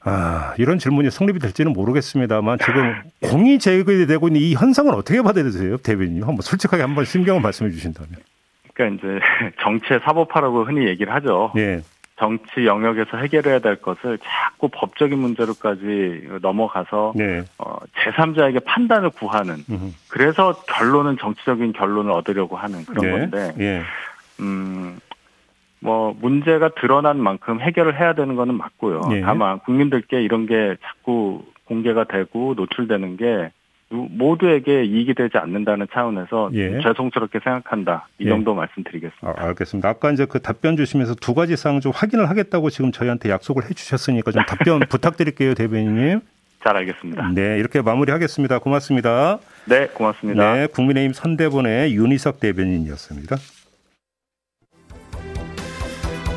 아, 0.05 0.53
이런 0.59 0.79
질문이 0.79 1.11
성립이 1.11 1.39
될지는 1.39 1.73
모르겠습니다만 1.73 2.59
지금 2.59 2.95
공이 3.23 3.59
제기되고 3.59 4.29
있는 4.29 4.41
이 4.43 4.55
현상을 4.55 4.93
어떻게 4.95 5.23
받아들이세요, 5.23 5.79
대변인님? 5.79 6.23
한번 6.25 6.43
솔직하게 6.43 6.83
한번 6.83 7.05
심경을 7.07 7.41
말씀해 7.41 7.71
주신다면. 7.71 8.17
그러니까 8.75 8.99
이제 9.09 9.21
정치의 9.63 10.01
사법화라고 10.05 10.65
흔히 10.65 10.87
얘기를 10.89 11.13
하죠. 11.15 11.53
예. 11.57 11.81
정치 12.19 12.67
영역에서 12.67 13.17
해결해야 13.17 13.59
될 13.61 13.77
것을 13.77 14.19
자꾸 14.19 14.69
법적인 14.69 15.19
문제로까지 15.19 16.29
넘어가서 16.41 17.15
네. 17.17 17.43
어, 17.59 17.77
제3자에게 17.97 18.65
판단을 18.65 19.11
구하는 19.11 19.57
음흠. 19.71 19.91
그래서 20.09 20.53
결론은 20.69 21.17
정치적인 21.19 21.73
결론을 21.73 22.13
얻으려고 22.13 22.57
하는 22.57 22.85
그런 22.85 23.05
예. 23.07 23.11
건데 23.11 23.55
예. 23.61 23.83
음, 24.41 24.99
뭐, 25.81 26.15
문제가 26.21 26.69
드러난 26.81 27.19
만큼 27.21 27.61
해결을 27.61 27.99
해야 27.99 28.15
되는 28.15 28.37
거는 28.37 28.55
맞고요. 28.57 29.01
예. 29.13 29.21
다만, 29.23 29.59
국민들께 29.61 30.23
이런 30.23 30.47
게 30.47 30.77
자꾸 30.83 31.43
공개가 31.65 32.05
되고 32.05 32.55
노출되는 32.57 33.17
게 33.17 33.25
누- 33.25 33.51
모두에게 33.95 34.85
이익이 34.85 35.15
되지 35.15 35.39
않는다는 35.39 35.87
차원에서 35.93 36.51
예. 36.55 36.81
죄송스럽게 36.81 37.41
생각한다. 37.43 38.09
이 38.19 38.25
예. 38.25 38.29
정도 38.29 38.55
말씀드리겠습니다. 38.55 39.29
아, 39.29 39.47
알겠습니다. 39.49 39.89
아까 39.89 40.11
이제 40.11 40.27
그 40.27 40.41
답변 40.41 40.77
주시면서 40.77 41.15
두 41.15 41.35
가지 41.35 41.57
사항 41.57 41.81
좀 41.81 41.93
확인을 41.95 42.29
하겠다고 42.31 42.71
지금 42.71 42.93
저희한테 42.93 43.31
약속을 43.31 43.65
해 43.65 43.75
주셨으니까 43.75 44.33
좀 44.33 44.43
답변 44.45 44.81
부탁드릴게요, 44.89 45.55
대변인님. 45.55 46.21
잘 46.65 46.77
알겠습니다. 46.77 47.31
네, 47.35 47.59
이렇게 47.59 47.83
마무리하겠습니다. 47.83 48.61
고맙습니다. 48.61 49.39
네, 49.67 49.89
고맙습니다. 49.89 50.55
네, 50.55 50.67
국민의힘 50.69 51.13
선대본의 51.13 51.95
윤희석 51.95 52.41
대변인이었습니다. 52.41 53.37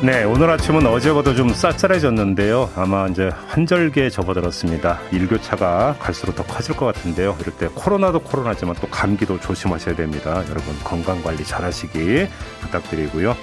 네, 0.02 0.24
오늘 0.24 0.50
아침은 0.50 0.86
어제보다 0.86 1.34
좀 1.34 1.48
쌀쌀해졌는데요. 1.48 2.70
아마 2.76 3.08
이제 3.08 3.30
환절기에 3.48 4.10
접어들었습니다. 4.10 5.00
일교차가 5.10 5.96
갈수록 5.98 6.36
더 6.36 6.44
커질 6.44 6.76
것 6.76 6.84
같은데요. 6.86 7.34
이럴 7.40 7.56
때 7.56 7.68
코로나도 7.74 8.20
코로나지만 8.20 8.76
또 8.80 8.88
감기도 8.88 9.40
조심하셔야 9.40 9.96
됩니다. 9.96 10.44
여러분 10.50 10.76
건강 10.84 11.22
관리 11.22 11.44
잘 11.44 11.64
하시기 11.64 12.28
부탁드리고요. 12.60 13.34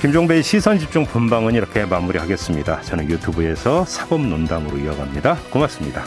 김종배의 0.00 0.44
시선 0.44 0.78
집중 0.78 1.04
본방은 1.04 1.54
이렇게 1.54 1.84
마무리하겠습니다. 1.84 2.82
저는 2.82 3.10
유튜브에서 3.10 3.84
사법 3.86 4.20
논담으로 4.20 4.78
이어갑니다. 4.78 5.36
고맙습니다. 5.50 6.04